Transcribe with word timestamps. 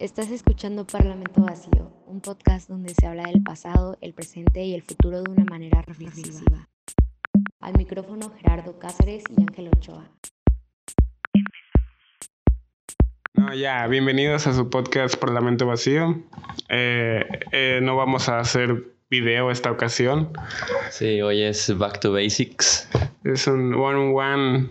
Estás 0.00 0.30
escuchando 0.30 0.86
Parlamento 0.86 1.42
Vacío, 1.42 1.92
un 2.06 2.20
podcast 2.22 2.68
donde 2.70 2.94
se 2.94 3.06
habla 3.06 3.24
del 3.24 3.42
pasado, 3.42 3.98
el 4.00 4.14
presente 4.14 4.64
y 4.64 4.74
el 4.74 4.82
futuro 4.82 5.22
de 5.22 5.30
una 5.30 5.44
manera 5.44 5.82
reflexiva. 5.82 6.68
Al 7.60 7.76
micrófono 7.76 8.32
Gerardo 8.40 8.78
Cáceres 8.78 9.24
y 9.36 9.42
Ángel 9.42 9.68
Ochoa. 9.68 10.08
No, 13.34 13.54
ya, 13.54 13.86
bienvenidos 13.88 14.46
a 14.46 14.54
su 14.54 14.70
podcast 14.70 15.16
Parlamento 15.16 15.66
Vacío. 15.66 16.22
Eh, 16.70 17.26
eh, 17.52 17.80
no 17.82 17.96
vamos 17.96 18.28
a 18.30 18.38
hacer 18.38 18.94
video 19.10 19.50
esta 19.50 19.70
ocasión. 19.70 20.32
Sí, 20.90 21.20
hoy 21.20 21.42
es 21.42 21.76
Back 21.76 22.00
to 22.00 22.12
Basics. 22.12 22.88
Es 23.24 23.46
un 23.46 23.74
one-on-one. 23.74 24.70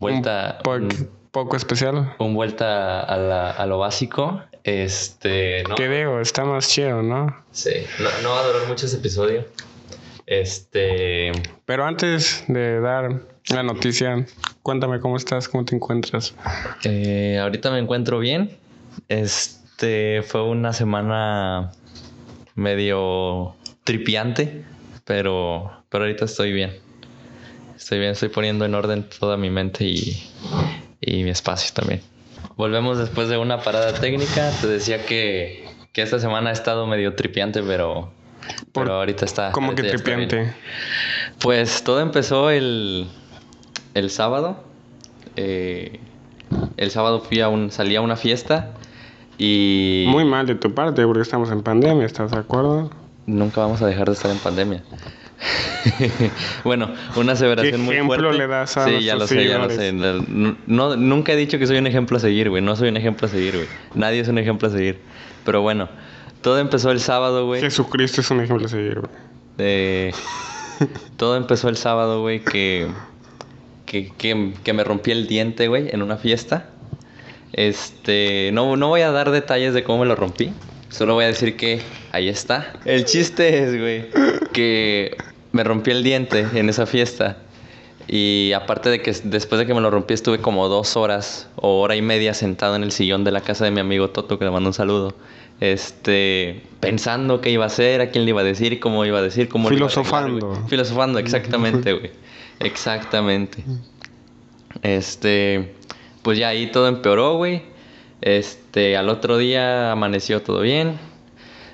Vuelta. 0.00 0.58
Un 0.66 0.88
po- 0.88 1.06
poco 1.30 1.56
especial. 1.56 2.14
Un 2.18 2.34
vuelta 2.34 3.00
a, 3.00 3.16
la- 3.16 3.50
a 3.52 3.66
lo 3.66 3.78
básico. 3.78 4.42
Este. 4.64 5.62
No, 5.68 5.74
Que 5.76 5.88
digo, 5.88 6.20
está 6.20 6.44
más 6.44 6.68
chido, 6.68 7.02
¿no? 7.02 7.36
sí, 7.52 7.70
no, 8.00 8.08
no 8.22 8.30
va 8.30 8.40
a 8.40 8.46
durar 8.46 8.66
mucho 8.68 8.86
ese 8.86 8.96
episodio. 8.96 9.46
Este. 10.26 11.32
Pero 11.66 11.84
antes 11.84 12.44
de 12.48 12.80
dar 12.80 13.20
la 13.50 13.62
noticia, 13.62 14.26
cuéntame 14.62 15.00
cómo 15.00 15.18
estás, 15.18 15.48
cómo 15.48 15.64
te 15.66 15.76
encuentras. 15.76 16.34
eh, 16.84 17.38
ahorita 17.40 17.70
me 17.70 17.78
encuentro 17.78 18.18
bien. 18.18 18.56
Este. 19.08 20.22
Fue 20.26 20.42
una 20.44 20.72
semana 20.72 21.72
medio 22.54 23.54
tripiante. 23.84 24.64
Pero. 25.04 25.70
Pero 25.90 26.04
ahorita 26.04 26.24
estoy 26.24 26.52
bien. 26.52 26.72
Estoy 27.76 27.98
bien, 27.98 28.12
estoy 28.12 28.30
poniendo 28.30 28.64
en 28.64 28.74
orden 28.74 29.06
toda 29.18 29.36
mi 29.36 29.50
mente 29.50 29.84
y, 29.84 30.26
y 31.02 31.22
mi 31.22 31.28
espacio 31.30 31.74
también. 31.74 32.00
Volvemos 32.56 32.98
después 32.98 33.28
de 33.28 33.36
una 33.36 33.60
parada 33.60 33.94
técnica. 33.94 34.50
Te 34.60 34.66
decía 34.68 35.04
que, 35.06 35.68
que 35.92 36.02
esta 36.02 36.18
semana 36.18 36.50
ha 36.50 36.52
estado 36.52 36.86
medio 36.86 37.14
tripiante, 37.14 37.62
pero, 37.62 38.12
Por- 38.72 38.84
pero 38.84 38.94
ahorita 38.94 39.24
está. 39.24 39.52
¿Cómo 39.52 39.74
que 39.74 39.82
tripiante? 39.82 40.52
Pues 41.40 41.82
todo 41.82 42.00
empezó 42.00 42.50
el, 42.50 43.08
el 43.94 44.10
sábado. 44.10 44.62
Eh, 45.36 45.98
el 46.76 46.90
sábado 46.90 47.20
fui 47.20 47.40
a 47.40 47.48
un, 47.48 47.70
salí 47.72 47.96
a 47.96 48.00
una 48.00 48.16
fiesta 48.16 48.70
y 49.38 50.04
Muy 50.08 50.24
mal 50.24 50.46
de 50.46 50.54
tu 50.54 50.72
parte, 50.74 51.04
porque 51.04 51.22
estamos 51.22 51.50
en 51.50 51.62
pandemia, 51.62 52.06
¿estás 52.06 52.30
de 52.30 52.38
acuerdo? 52.38 52.90
nunca 53.26 53.62
vamos 53.62 53.80
a 53.80 53.86
dejar 53.86 54.06
de 54.06 54.12
estar 54.12 54.30
en 54.30 54.38
pandemia. 54.38 54.84
bueno, 56.64 56.90
una 57.16 57.32
aseveración 57.32 57.80
muy 57.82 57.96
ejemplo 57.96 58.16
fuerte. 58.16 58.38
le 58.38 58.46
das 58.46 58.76
a 58.76 58.86
sí, 58.86 59.02
ya 59.02 59.16
lo 59.16 59.26
sé, 59.26 59.46
ya 59.46 59.58
lo 59.58 59.70
sé. 59.70 59.92
No, 59.92 60.56
no- 60.66 60.96
nunca 60.96 61.32
he 61.32 61.36
dicho 61.36 61.58
que 61.58 61.66
soy 61.66 61.78
un 61.78 61.86
ejemplo 61.86 62.16
a 62.16 62.20
seguir, 62.20 62.50
güey. 62.50 62.62
No 62.62 62.76
soy 62.76 62.88
un 62.88 62.96
ejemplo 62.96 63.26
a 63.26 63.30
seguir, 63.30 63.54
güey. 63.56 63.68
Nadie 63.94 64.20
es 64.20 64.28
un 64.28 64.38
ejemplo 64.38 64.68
a 64.68 64.70
seguir. 64.70 64.98
Pero 65.44 65.62
bueno, 65.62 65.88
todo 66.40 66.58
empezó 66.58 66.90
el 66.90 67.00
sábado, 67.00 67.46
güey. 67.46 67.60
Jesucristo 67.60 68.20
es 68.20 68.30
un 68.30 68.40
ejemplo 68.40 68.66
a 68.66 68.70
seguir, 68.70 69.00
güey. 69.00 69.10
Eh, 69.58 70.12
todo 71.16 71.36
empezó 71.36 71.68
el 71.68 71.76
sábado, 71.76 72.20
güey, 72.22 72.40
que, 72.40 72.86
que, 73.86 74.10
que, 74.16 74.52
que 74.64 74.72
me 74.72 74.84
rompí 74.84 75.10
el 75.10 75.26
diente, 75.26 75.68
güey, 75.68 75.88
en 75.90 76.02
una 76.02 76.16
fiesta. 76.16 76.70
Este, 77.52 78.50
no, 78.52 78.76
no 78.76 78.88
voy 78.88 79.02
a 79.02 79.10
dar 79.12 79.30
detalles 79.30 79.74
de 79.74 79.84
cómo 79.84 80.00
me 80.00 80.06
lo 80.06 80.16
rompí. 80.16 80.52
Solo 80.88 81.14
voy 81.14 81.24
a 81.24 81.28
decir 81.28 81.56
que 81.56 81.80
ahí 82.12 82.28
está. 82.28 82.72
El 82.84 83.04
chiste 83.04 83.62
es, 83.64 83.78
güey, 83.78 84.06
que 84.52 85.16
me 85.54 85.62
rompí 85.62 85.92
el 85.92 86.02
diente 86.02 86.46
en 86.54 86.68
esa 86.68 86.84
fiesta. 86.84 87.38
Y 88.08 88.52
aparte 88.54 88.90
de 88.90 89.00
que 89.00 89.12
después 89.22 89.58
de 89.58 89.66
que 89.66 89.72
me 89.72 89.80
lo 89.80 89.88
rompí 89.88 90.12
estuve 90.12 90.38
como 90.38 90.68
dos 90.68 90.96
horas 90.96 91.48
o 91.54 91.80
hora 91.80 91.94
y 91.94 92.02
media 92.02 92.34
sentado 92.34 92.74
en 92.74 92.82
el 92.82 92.90
sillón 92.90 93.22
de 93.22 93.30
la 93.30 93.40
casa 93.40 93.64
de 93.64 93.70
mi 93.70 93.80
amigo 93.80 94.10
Toto, 94.10 94.38
que 94.38 94.44
le 94.44 94.50
mando 94.50 94.68
un 94.68 94.74
saludo. 94.74 95.14
Este, 95.60 96.60
pensando 96.80 97.40
qué 97.40 97.50
iba 97.50 97.62
a 97.62 97.68
hacer, 97.68 98.00
a 98.00 98.10
quién 98.10 98.24
le 98.24 98.30
iba 98.30 98.40
a 98.40 98.44
decir, 98.44 98.80
cómo 98.80 99.04
iba 99.04 99.20
a 99.20 99.22
decir, 99.22 99.48
cómo 99.48 99.70
le 99.70 99.76
iba 99.76 99.86
a 99.86 99.90
Filosofando. 99.90 100.66
Filosofando, 100.68 101.18
exactamente, 101.20 101.92
güey. 101.92 102.10
Exactamente. 102.58 103.64
Este, 104.82 105.72
pues 106.22 106.36
ya 106.36 106.48
ahí 106.48 106.66
todo 106.72 106.88
empeoró, 106.88 107.36
güey. 107.36 107.62
Este, 108.20 108.96
al 108.96 109.08
otro 109.08 109.38
día 109.38 109.92
amaneció 109.92 110.42
todo 110.42 110.60
bien. 110.62 110.98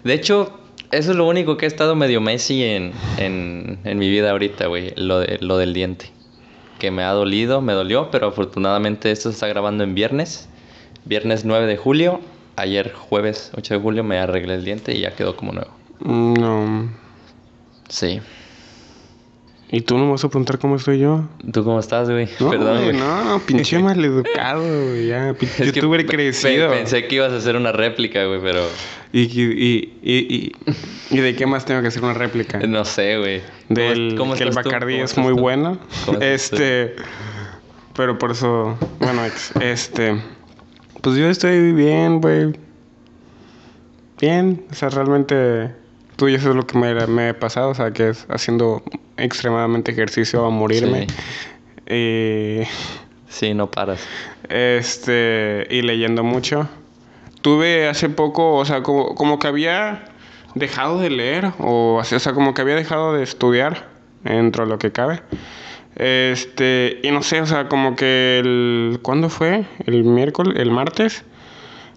De 0.05 0.13
hecho, 0.13 0.60
eso 0.91 1.11
es 1.13 1.17
lo 1.17 1.27
único 1.27 1.57
que 1.57 1.67
ha 1.67 1.69
estado 1.69 1.95
medio 1.95 2.21
Messi 2.21 2.63
en, 2.65 2.93
en, 3.19 3.79
en 3.85 3.99
mi 3.99 4.09
vida 4.11 4.31
ahorita, 4.31 4.67
güey. 4.67 4.93
Lo, 4.97 5.21
de- 5.21 5.39
lo 5.41 5.57
del 5.59 5.73
diente. 5.75 6.11
Que 6.79 6.91
me 6.91 7.03
ha 7.03 7.11
dolido, 7.13 7.61
me 7.61 7.73
dolió, 7.75 8.11
pero 8.11 8.29
afortunadamente 8.29 9.11
esto 9.11 9.29
se 9.31 9.35
está 9.35 9.47
grabando 9.49 9.85
en 9.85 9.95
viernes. 9.95 10.49
Viernes 11.05 11.45
9 11.45 11.67
de 11.67 11.77
julio. 11.77 12.21
Ayer 12.57 12.93
jueves 12.93 13.51
8 13.57 13.75
de 13.75 13.81
julio 13.81 14.05
me 14.05 14.19
arreglé 14.19 14.55
el 14.55 14.65
diente 14.65 14.95
y 14.95 15.01
ya 15.01 15.15
quedó 15.15 15.37
como 15.37 15.53
nuevo. 15.53 15.71
No. 16.01 16.91
Sí. 17.89 18.21
¿Y 19.73 19.83
tú 19.83 19.97
no 19.99 20.07
me 20.07 20.11
vas 20.11 20.25
a 20.25 20.29
preguntar 20.29 20.59
cómo 20.59 20.75
estoy 20.77 20.99
yo? 20.99 21.29
¿Tú 21.53 21.63
cómo 21.63 21.79
estás, 21.79 22.11
güey? 22.11 22.29
No, 22.41 22.51
Perdón, 22.51 22.83
güey, 22.85 22.97
no, 22.97 23.41
pinche 23.47 23.79
maleducado, 23.79 24.63
güey, 24.63 25.07
ya, 25.07 25.33
pin- 25.35 25.49
Es 25.59 25.73
youtuber 25.73 26.05
crecido. 26.07 26.71
pe- 26.71 26.77
pensé 26.79 27.07
que 27.07 27.15
ibas 27.15 27.33
a 27.33 27.37
hacer 27.37 27.55
una 27.55 27.71
réplica, 27.71 28.25
güey, 28.25 28.41
pero 28.41 28.67
Y, 29.13 29.21
y, 29.21 29.43
y, 29.43 29.99
y, 30.03 30.35
y, 30.35 30.53
¿y 31.11 31.21
de 31.21 31.37
qué 31.37 31.47
más 31.47 31.65
tengo 31.67 31.83
que 31.83 31.87
hacer 31.89 32.03
una 32.03 32.15
réplica? 32.15 32.59
no 32.67 32.85
sé, 32.85 33.19
güey. 33.19 33.43
¿Cómo- 33.69 33.81
Del 33.81 34.15
cómo 34.19 34.35
que 34.35 34.43
el 34.43 34.51
¿Cómo 34.55 34.71
es 35.05 35.17
muy 35.17 35.35
tú? 35.35 35.41
bueno. 35.41 35.79
¿Cómo 36.05 36.19
tú? 36.19 36.25
Este, 36.25 36.97
pero 37.95 38.19
por 38.19 38.33
eso, 38.33 38.77
bueno, 38.99 39.23
este, 39.61 40.21
pues 41.01 41.15
yo 41.17 41.29
estoy 41.29 41.71
bien, 41.73 42.21
güey. 42.21 42.55
Bien, 44.21 44.65
o 44.71 44.75
sea, 44.75 44.89
realmente, 44.91 45.71
tú 46.21 46.29
y 46.29 46.35
eso 46.35 46.51
es 46.51 46.55
lo 46.57 46.67
que 46.67 46.77
me, 46.77 47.07
me 47.07 47.31
he 47.31 47.35
pasado, 47.35 47.71
o 47.71 47.75
sea, 47.75 47.93
que 47.93 48.11
es 48.11 48.27
haciendo 48.29 48.83
extremadamente 49.17 49.91
ejercicio 49.91 50.45
a 50.45 50.51
morirme. 50.51 51.07
Y, 51.89 52.61
Sí, 53.27 53.55
no 53.55 53.71
paras. 53.71 54.07
este, 54.51 55.67
y 55.71 55.81
leyendo 55.81 56.23
mucho. 56.23 56.69
Tuve 57.41 57.89
hace 57.89 58.11
poco, 58.11 58.57
o 58.57 58.67
sea, 58.67 58.83
como, 58.83 59.15
como 59.15 59.39
que 59.39 59.47
había 59.47 60.05
dejado 60.55 61.01
de 61.01 61.09
leer, 61.09 61.53
o, 61.59 62.03
o 62.03 62.05
sea, 62.05 62.35
como 62.35 62.53
que 62.53 62.61
había 62.61 62.75
dejado 62.75 63.15
de 63.15 63.23
estudiar, 63.23 63.89
dentro 64.23 64.65
de 64.65 64.71
lo 64.73 64.79
que 64.79 64.93
cabe. 64.93 65.23
Este, 65.97 67.01
y 67.03 67.13
no 67.13 67.23
sé, 67.23 67.41
o 67.41 67.47
sea, 67.47 67.67
como 67.69 67.97
que 67.97 68.41
el. 68.41 68.99
¿Cuándo 69.01 69.31
fue? 69.31 69.65
¿El 69.87 70.05
miércoles? 70.05 70.59
¿El 70.59 70.71
martes? 70.71 71.25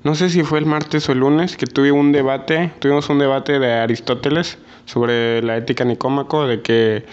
No 0.03 0.15
sé 0.15 0.29
si 0.29 0.43
fue 0.43 0.59
el 0.59 0.65
martes 0.65 1.07
o 1.07 1.13
el 1.13 1.19
lunes 1.19 1.55
que 1.55 1.65
tuve 1.65 1.91
un 1.91 2.11
debate, 2.11 2.71
tuvimos 2.79 3.09
un 3.09 3.19
debate 3.19 3.59
de 3.59 3.71
Aristóteles 3.73 4.57
sobre 4.85 5.41
la 5.41 5.55
ética 5.57 5.85
nicómaco, 5.85 6.45
de 6.45 6.61
que 6.61 7.05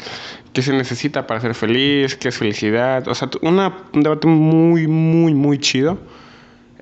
qué 0.53 0.63
se 0.63 0.73
necesita 0.73 1.27
para 1.27 1.41
ser 1.41 1.55
feliz, 1.55 2.17
qué 2.17 2.29
es 2.29 2.39
felicidad, 2.39 3.07
o 3.07 3.15
sea, 3.15 3.31
una, 3.43 3.85
un 3.93 4.03
debate 4.03 4.27
muy, 4.27 4.89
muy, 4.89 5.35
muy 5.35 5.59
chido. 5.59 5.99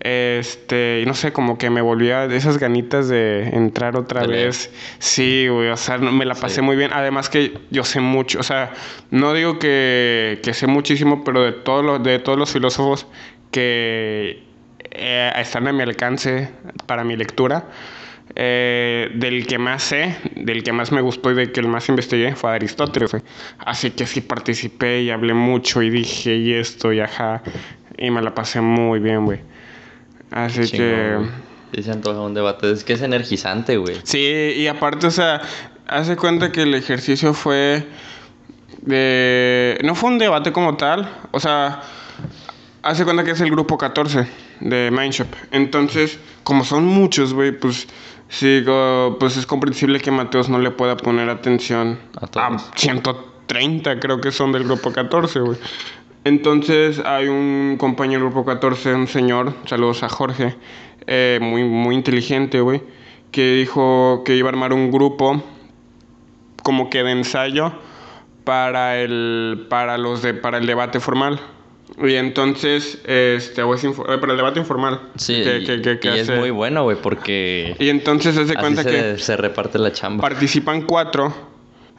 Este, 0.00 1.00
y 1.02 1.06
no 1.06 1.14
sé, 1.14 1.32
como 1.32 1.58
que 1.58 1.70
me 1.70 1.80
volvía 1.82 2.24
esas 2.26 2.58
ganitas 2.58 3.08
de 3.08 3.48
entrar 3.48 3.96
otra 3.96 4.24
vez. 4.24 4.72
Sí, 5.00 5.48
güey, 5.48 5.68
o 5.70 5.76
sea, 5.76 5.98
me 5.98 6.24
la 6.24 6.36
pasé 6.36 6.56
Sí. 6.56 6.62
muy 6.62 6.76
bien. 6.76 6.92
Además 6.94 7.28
que 7.28 7.58
yo 7.70 7.84
sé 7.84 8.00
mucho, 8.00 8.38
o 8.38 8.42
sea, 8.44 8.72
no 9.10 9.34
digo 9.34 9.58
que, 9.58 10.40
que 10.42 10.54
sé 10.54 10.68
muchísimo, 10.68 11.24
pero 11.24 11.42
de 11.42 11.52
todos 11.52 11.84
los, 11.84 12.02
de 12.02 12.18
todos 12.20 12.38
los 12.38 12.52
filósofos 12.52 13.06
que 13.50 14.47
eh, 14.90 15.32
están 15.36 15.66
a 15.68 15.72
mi 15.72 15.82
alcance 15.82 16.50
para 16.86 17.04
mi 17.04 17.16
lectura, 17.16 17.64
eh, 18.34 19.10
del 19.14 19.46
que 19.46 19.58
más 19.58 19.82
sé, 19.82 20.16
del 20.36 20.62
que 20.62 20.72
más 20.72 20.92
me 20.92 21.00
gustó 21.00 21.30
y 21.30 21.34
del 21.34 21.52
que 21.52 21.60
el 21.60 21.68
más 21.68 21.88
investigué 21.88 22.34
fue 22.34 22.52
Aristóteles. 22.52 23.10
güey. 23.10 23.22
Así 23.58 23.90
que 23.90 24.06
sí 24.06 24.20
participé 24.20 25.02
y 25.02 25.10
hablé 25.10 25.34
mucho 25.34 25.82
y 25.82 25.90
dije 25.90 26.36
y 26.36 26.52
esto 26.52 26.92
y 26.92 27.00
ajá. 27.00 27.42
Y 27.96 28.10
me 28.10 28.22
la 28.22 28.34
pasé 28.34 28.60
muy 28.60 29.00
bien, 29.00 29.24
güey. 29.24 29.40
Así 30.30 30.64
Chingón, 30.64 30.78
que... 30.78 31.16
güey. 31.16 31.82
Se 31.82 31.92
antoja 31.92 32.20
un 32.20 32.32
debate. 32.32 32.70
Es 32.70 32.82
que 32.82 32.94
es 32.94 33.02
energizante, 33.02 33.76
güey. 33.76 33.96
Sí, 34.02 34.54
y 34.56 34.66
aparte, 34.68 35.06
o 35.06 35.10
sea, 35.10 35.42
hace 35.86 36.16
cuenta 36.16 36.50
que 36.50 36.62
el 36.62 36.74
ejercicio 36.74 37.34
fue 37.34 37.86
de... 38.82 39.78
No 39.84 39.94
fue 39.94 40.10
un 40.10 40.18
debate 40.18 40.52
como 40.52 40.76
tal, 40.76 41.08
o 41.30 41.40
sea, 41.40 41.82
hace 42.82 43.04
cuenta 43.04 43.24
que 43.24 43.32
es 43.32 43.40
el 43.40 43.50
grupo 43.50 43.76
14 43.76 44.47
de 44.60 44.90
Mindshop. 44.90 45.28
Entonces, 45.52 46.18
como 46.42 46.64
son 46.64 46.84
muchos, 46.86 47.34
güey, 47.34 47.52
pues 47.52 47.88
sí, 48.28 48.62
go- 48.62 49.16
pues 49.18 49.36
es 49.36 49.46
comprensible 49.46 50.00
que 50.00 50.10
Mateos 50.10 50.48
no 50.48 50.58
le 50.58 50.70
pueda 50.70 50.96
poner 50.96 51.28
atención 51.30 51.98
A 52.20 52.24
a, 52.24 52.28
todos. 52.28 52.70
130, 52.76 54.00
creo 54.00 54.20
que 54.20 54.30
son 54.32 54.52
del 54.52 54.64
grupo 54.64 54.92
14, 54.92 55.40
güey. 55.40 55.58
Entonces 56.24 57.00
hay 57.04 57.28
un 57.28 57.76
compañero 57.78 58.24
del 58.24 58.32
grupo 58.32 58.44
14, 58.44 58.94
un 58.94 59.06
señor, 59.06 59.54
saludos 59.66 60.02
a 60.02 60.08
Jorge, 60.08 60.56
eh, 61.06 61.38
muy, 61.40 61.64
muy 61.64 61.94
inteligente, 61.94 62.60
güey, 62.60 62.82
que 63.30 63.54
dijo 63.54 64.22
que 64.24 64.36
iba 64.36 64.48
a 64.48 64.52
armar 64.52 64.72
un 64.72 64.90
grupo 64.90 65.42
como 66.62 66.90
que 66.90 67.02
de 67.02 67.12
ensayo 67.12 67.72
para 68.44 68.98
el, 68.98 69.66
para 69.70 69.96
los 69.96 70.22
de, 70.22 70.34
para 70.34 70.58
el 70.58 70.66
debate 70.66 71.00
formal. 71.00 71.40
Y 72.02 72.14
entonces, 72.14 72.98
este, 73.04 73.62
info- 73.62 74.04
eh, 74.12 74.18
para 74.18 74.32
el 74.32 74.36
debate 74.36 74.60
informal. 74.60 75.00
Sí, 75.16 75.42
que- 75.42 75.58
y, 75.58 75.64
que- 75.64 75.80
que- 75.82 75.98
que 75.98 76.08
y 76.16 76.18
es 76.18 76.30
muy 76.30 76.50
bueno, 76.50 76.82
güey, 76.84 76.96
porque 77.00 77.74
Y 77.78 77.88
entonces 77.88 78.34
se 78.34 78.42
hace 78.42 78.54
cuenta 78.54 78.82
se, 78.82 78.90
que 78.90 79.18
se 79.18 79.36
reparte 79.36 79.78
la 79.78 79.90
chamba. 79.92 80.20
participan 80.22 80.82
cuatro, 80.82 81.32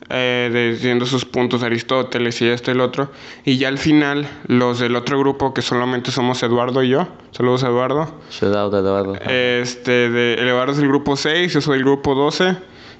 eh, 0.10 0.72
diciendo 0.74 1.06
sus 1.06 1.26
puntos 1.26 1.62
Aristóteles 1.64 2.42
y 2.42 2.48
esto 2.48 2.72
y 2.72 2.74
el 2.76 2.82
otro. 2.82 3.12
Y 3.46 3.58
ya 3.58 3.68
al 3.68 3.78
final, 3.78 4.28
los 4.48 4.80
del 4.80 4.96
otro 4.96 5.20
grupo, 5.20 5.54
que 5.54 5.62
solamente 5.62 6.12
somos 6.12 6.42
Eduardo 6.44 6.84
y 6.84 6.90
yo, 6.90 7.08
saludos 7.32 7.64
Eduardo. 7.64 8.12
Shout 8.32 8.56
out, 8.56 8.74
Eduardo. 8.74 9.16
Este, 9.28 10.10
de, 10.10 10.36
el 10.36 10.48
Eduardo 10.48 10.72
es 10.74 10.78
del 10.80 10.88
grupo 10.88 11.16
6, 11.16 11.54
yo 11.54 11.62
soy 11.62 11.78
del 11.78 11.84
grupo 11.86 12.16
12. 12.16 12.56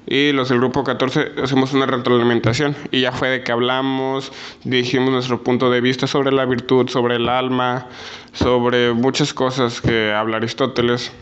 Y 0.06 0.32
los 0.32 0.48
del 0.48 0.58
grupo 0.58 0.82
14 0.82 1.32
hacemos 1.42 1.72
una 1.72 1.86
retroalimentación. 1.86 2.74
Y 2.90 3.00
ya 3.02 3.12
fue 3.12 3.28
de 3.28 3.42
que 3.44 3.52
hablamos, 3.52 4.32
dijimos 4.64 5.10
nuestro 5.10 5.42
punto 5.42 5.70
de 5.70 5.80
vista 5.80 6.06
sobre 6.06 6.32
la 6.32 6.44
virtud, 6.46 6.88
sobre 6.88 7.16
el 7.16 7.28
alma, 7.28 7.86
sobre 8.32 8.92
muchas 8.92 9.32
cosas 9.34 9.80
que 9.80 10.12
habla 10.12 10.38
Aristóteles. 10.38 11.12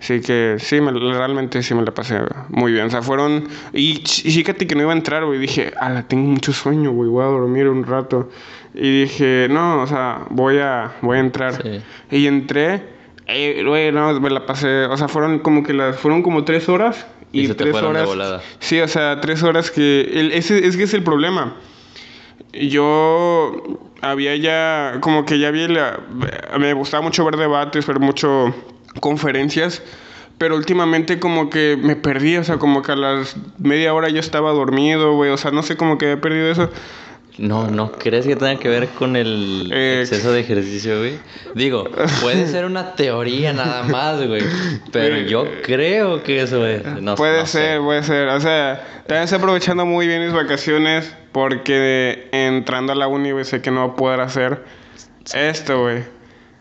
Así 0.00 0.20
que 0.20 0.56
sí, 0.58 0.80
me- 0.80 0.90
realmente 0.90 1.62
sí 1.62 1.74
me 1.74 1.82
la 1.82 1.92
pasé 1.92 2.18
muy 2.48 2.72
bien. 2.72 2.86
O 2.86 2.90
sea, 2.90 3.02
fueron... 3.02 3.46
Y, 3.72 4.02
y 4.24 4.32
fíjate 4.32 4.66
que 4.66 4.74
no 4.74 4.82
iba 4.82 4.92
a 4.92 4.96
entrar, 4.96 5.24
güey. 5.24 5.38
Dije, 5.38 5.72
ala, 5.78 6.08
tengo 6.08 6.28
mucho 6.28 6.52
sueño, 6.52 6.90
güey. 6.90 7.08
Voy 7.08 7.22
a 7.22 7.28
dormir 7.28 7.68
un 7.68 7.84
rato. 7.84 8.28
Y 8.74 9.02
dije, 9.02 9.46
no, 9.48 9.82
o 9.82 9.86
sea, 9.86 10.22
voy 10.30 10.58
a, 10.58 10.90
voy 11.02 11.18
a 11.18 11.20
entrar. 11.20 11.62
Sí. 11.62 11.80
Y 12.10 12.26
entré, 12.26 12.82
eh, 13.28 13.62
güey, 13.64 13.92
no, 13.92 14.18
me 14.18 14.30
la 14.30 14.44
pasé, 14.44 14.86
o 14.86 14.96
sea, 14.96 15.06
fueron 15.06 15.38
como 15.38 15.62
que 15.62 15.72
las, 15.72 15.96
fueron 16.00 16.22
como 16.24 16.42
tres 16.42 16.68
horas. 16.68 17.06
Y, 17.32 17.42
Y 17.42 17.46
se 17.46 17.54
te 17.54 17.64
tres 17.64 17.74
de 17.80 17.86
horas. 17.86 18.04
volada. 18.06 18.42
Sí, 18.58 18.78
o 18.80 18.88
sea, 18.88 19.20
tres 19.20 19.42
horas 19.42 19.70
que, 19.70 20.02
el, 20.12 20.32
ese, 20.32 20.66
es 20.66 20.76
que 20.76 20.82
es 20.84 20.92
el 20.94 21.02
problema. 21.02 21.54
Yo 22.52 23.62
había 24.00 24.36
ya, 24.36 24.98
como 25.00 25.24
que 25.24 25.38
ya 25.38 25.48
había, 25.48 25.68
la- 25.68 26.00
me 26.58 26.72
gustaba 26.74 27.02
mucho 27.02 27.24
ver 27.24 27.36
debates, 27.36 27.86
ver 27.86 27.98
mucho 28.00 28.54
conferencias, 29.00 29.82
pero 30.38 30.56
últimamente 30.56 31.18
como 31.18 31.48
que 31.48 31.78
me 31.80 31.96
perdí, 31.96 32.36
o 32.36 32.44
sea, 32.44 32.58
como 32.58 32.82
que 32.82 32.92
a 32.92 32.96
las 32.96 33.36
media 33.58 33.94
hora 33.94 34.08
yo 34.10 34.20
estaba 34.20 34.50
dormido, 34.52 35.14
güey, 35.14 35.30
o 35.30 35.36
sea, 35.38 35.50
no 35.50 35.62
sé, 35.62 35.76
como 35.76 35.96
que 35.98 36.06
había 36.10 36.20
perdido 36.20 36.50
eso. 36.50 36.70
No, 37.38 37.70
¿no 37.70 37.92
crees 37.92 38.26
que 38.26 38.36
tenga 38.36 38.56
que 38.56 38.68
ver 38.68 38.88
con 38.88 39.16
el 39.16 39.70
Eh, 39.72 40.00
exceso 40.02 40.32
de 40.32 40.40
ejercicio, 40.40 40.98
güey? 40.98 41.18
Digo, 41.54 41.88
puede 42.20 42.46
ser 42.46 42.66
una 42.66 42.94
teoría 42.94 43.54
nada 43.54 43.84
más, 43.84 44.26
güey. 44.26 44.42
Pero 44.92 45.16
yo 45.16 45.46
creo 45.62 46.22
que 46.22 46.42
eso 46.42 46.66
es. 46.66 46.84
No, 47.00 47.14
puede 47.14 47.40
no 47.40 47.46
sé. 47.46 47.52
ser, 47.58 47.80
puede 47.80 48.02
ser. 48.02 48.28
O 48.28 48.40
sea, 48.40 48.84
también 49.06 49.24
estoy 49.24 49.38
aprovechando 49.38 49.86
muy 49.86 50.06
bien 50.06 50.22
mis 50.22 50.34
vacaciones 50.34 51.14
porque 51.32 52.28
entrando 52.32 52.92
a 52.92 52.96
la 52.96 53.08
uni, 53.08 53.30
güey, 53.30 53.46
sé 53.46 53.62
que 53.62 53.70
no 53.70 53.80
voy 53.86 53.92
a 53.92 53.96
poder 53.96 54.20
hacer 54.20 54.64
esto, 55.34 55.80
güey. 55.80 56.04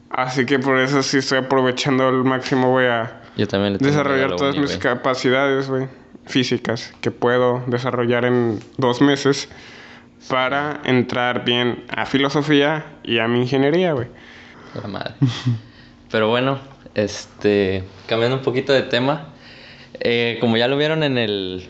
Así 0.09 0.45
que 0.45 0.59
por 0.59 0.77
eso 0.79 1.03
sí 1.03 1.17
estoy 1.17 1.39
aprovechando 1.39 2.07
al 2.07 2.23
máximo, 2.23 2.69
güey, 2.71 2.87
a 2.87 3.21
Yo 3.35 3.47
también 3.47 3.77
desarrollar 3.77 4.29
la 4.31 4.35
todas 4.37 4.55
uni, 4.55 4.63
mis 4.67 4.77
capacidades, 4.77 5.69
güey, 5.69 5.87
físicas 6.25 6.93
que 7.01 7.11
puedo 7.11 7.61
desarrollar 7.67 8.23
en 8.25 8.59
dos 8.77 9.01
meses 9.01 9.49
para 10.27 10.81
entrar 10.85 11.45
bien 11.45 11.83
a 11.89 12.05
filosofía 12.05 12.85
y 13.03 13.19
a 13.19 13.27
mi 13.27 13.41
ingeniería, 13.41 13.93
güey. 13.93 14.07
La 14.81 14.87
madre. 14.87 15.13
Pero 16.11 16.29
bueno, 16.29 16.59
este, 16.95 17.83
cambiando 18.07 18.37
un 18.37 18.43
poquito 18.43 18.73
de 18.73 18.83
tema, 18.83 19.29
eh, 19.99 20.37
como 20.39 20.57
ya 20.57 20.67
lo 20.67 20.77
vieron 20.77 21.03
en 21.03 21.17
el, 21.17 21.67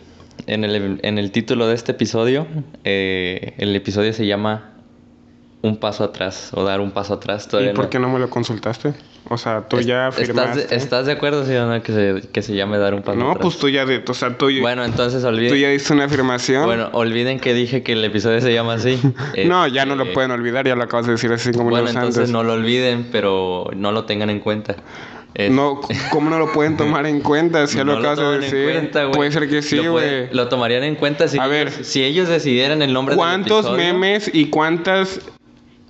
en 0.48 0.64
el, 0.64 1.00
en 1.04 1.18
el 1.18 1.32
título 1.32 1.68
de 1.68 1.76
este 1.76 1.92
episodio, 1.92 2.48
eh, 2.84 3.54
el 3.58 3.76
episodio 3.76 4.14
se 4.14 4.26
llama 4.26 4.71
Un 5.64 5.78
paso 5.78 6.04
atrás 6.04 6.50
o 6.54 6.64
dar 6.64 6.80
un 6.82 6.90
paso 6.92 7.14
atrás. 7.14 7.46
¿Y 7.46 7.50
Todavía 7.52 7.74
por 7.74 7.86
no- 7.86 7.90
qué 7.92 8.00
no 8.00 8.10
me 8.10 8.18
lo 8.20 8.30
consultaste? 8.32 8.94
O 9.30 9.38
sea, 9.38 9.68
tú 9.68 9.80
ya 9.80 10.08
¿Estás 10.08 10.26
firmaste. 10.26 10.66
de, 10.68 10.76
¿Estás 10.76 11.06
de 11.06 11.12
acuerdo, 11.12 11.46
sí 11.46 11.54
o 11.54 11.68
no, 11.68 11.82
que 11.84 11.94
se, 11.94 12.28
que 12.30 12.42
se 12.42 12.56
llame 12.56 12.80
dar 12.80 12.96
un 12.96 13.04
paso 13.04 13.20
No, 13.20 13.30
atrás? 13.30 13.44
pues 13.44 13.58
tú 13.60 13.70
ya, 13.70 13.86
de, 13.86 14.04
o 14.08 14.14
sea, 14.16 14.36
tú, 14.38 14.50
Bueno, 14.60 14.84
entonces 14.84 15.22
tú 15.22 15.28
olviden. 15.28 15.56
ya 15.60 15.70
diste 15.70 15.94
una 15.94 16.06
afirmación. 16.06 16.66
Bueno, 16.66 16.90
olviden 16.94 17.40
que 17.40 17.54
dije 17.54 17.84
que 17.84 17.94
el 17.94 18.04
episodio 18.04 18.42
se 18.42 18.52
llama 18.54 18.74
así. 18.74 19.00
no, 19.46 19.68
ya 19.68 19.86
no 19.86 19.96
lo 19.96 20.04
Este, 20.04 20.14
pueden 20.16 20.32
olvidar, 20.32 20.68
ya 20.68 20.76
lo 20.76 20.84
acabas 20.84 21.06
de 21.06 21.12
decir 21.14 21.32
hace 21.32 21.52
cinco 21.54 21.64
Bueno, 21.64 21.78
minutos 21.78 21.96
entonces 21.96 22.18
antes. 22.22 22.32
no 22.32 22.44
lo 22.44 22.54
olviden, 22.54 23.08
pero 23.12 23.70
no 23.76 23.92
lo 23.92 24.06
tengan 24.06 24.32
en 24.32 24.40
cuenta. 24.40 24.76
Es- 25.36 25.50
No, 25.52 25.80
¿cómo 26.12 26.30
no 26.30 26.40
lo 26.40 26.52
pueden 26.52 26.76
tomar 26.76 27.06
en 27.06 27.22
cuenta? 27.22 27.66
Si 27.68 27.78
ya 27.78 27.86
lo 27.86 27.94
No 27.94 28.00
acabas 28.00 28.20
de 28.20 28.40
decir. 28.40 28.64
cuenta. 28.70 29.12
Puede 29.12 29.32
ser 29.32 29.48
que 29.48 29.62
sí, 29.62 29.78
Lo 29.78 29.92
güey. 29.92 30.28
Lo 30.34 30.50
tomarían 30.50 30.84
en 30.84 30.96
cuenta 30.96 31.28
si, 31.30 31.40
A 31.40 31.48
ver. 31.48 31.68
ellos, 31.70 31.88
si 31.88 32.04
ellos 32.04 32.28
decidieran 32.28 32.82
el 32.82 32.92
nombre 32.92 33.14
del 33.14 33.18
¿Cuántos 33.20 33.72
memes 33.72 34.30
y 34.34 34.48
cuántas 34.48 35.22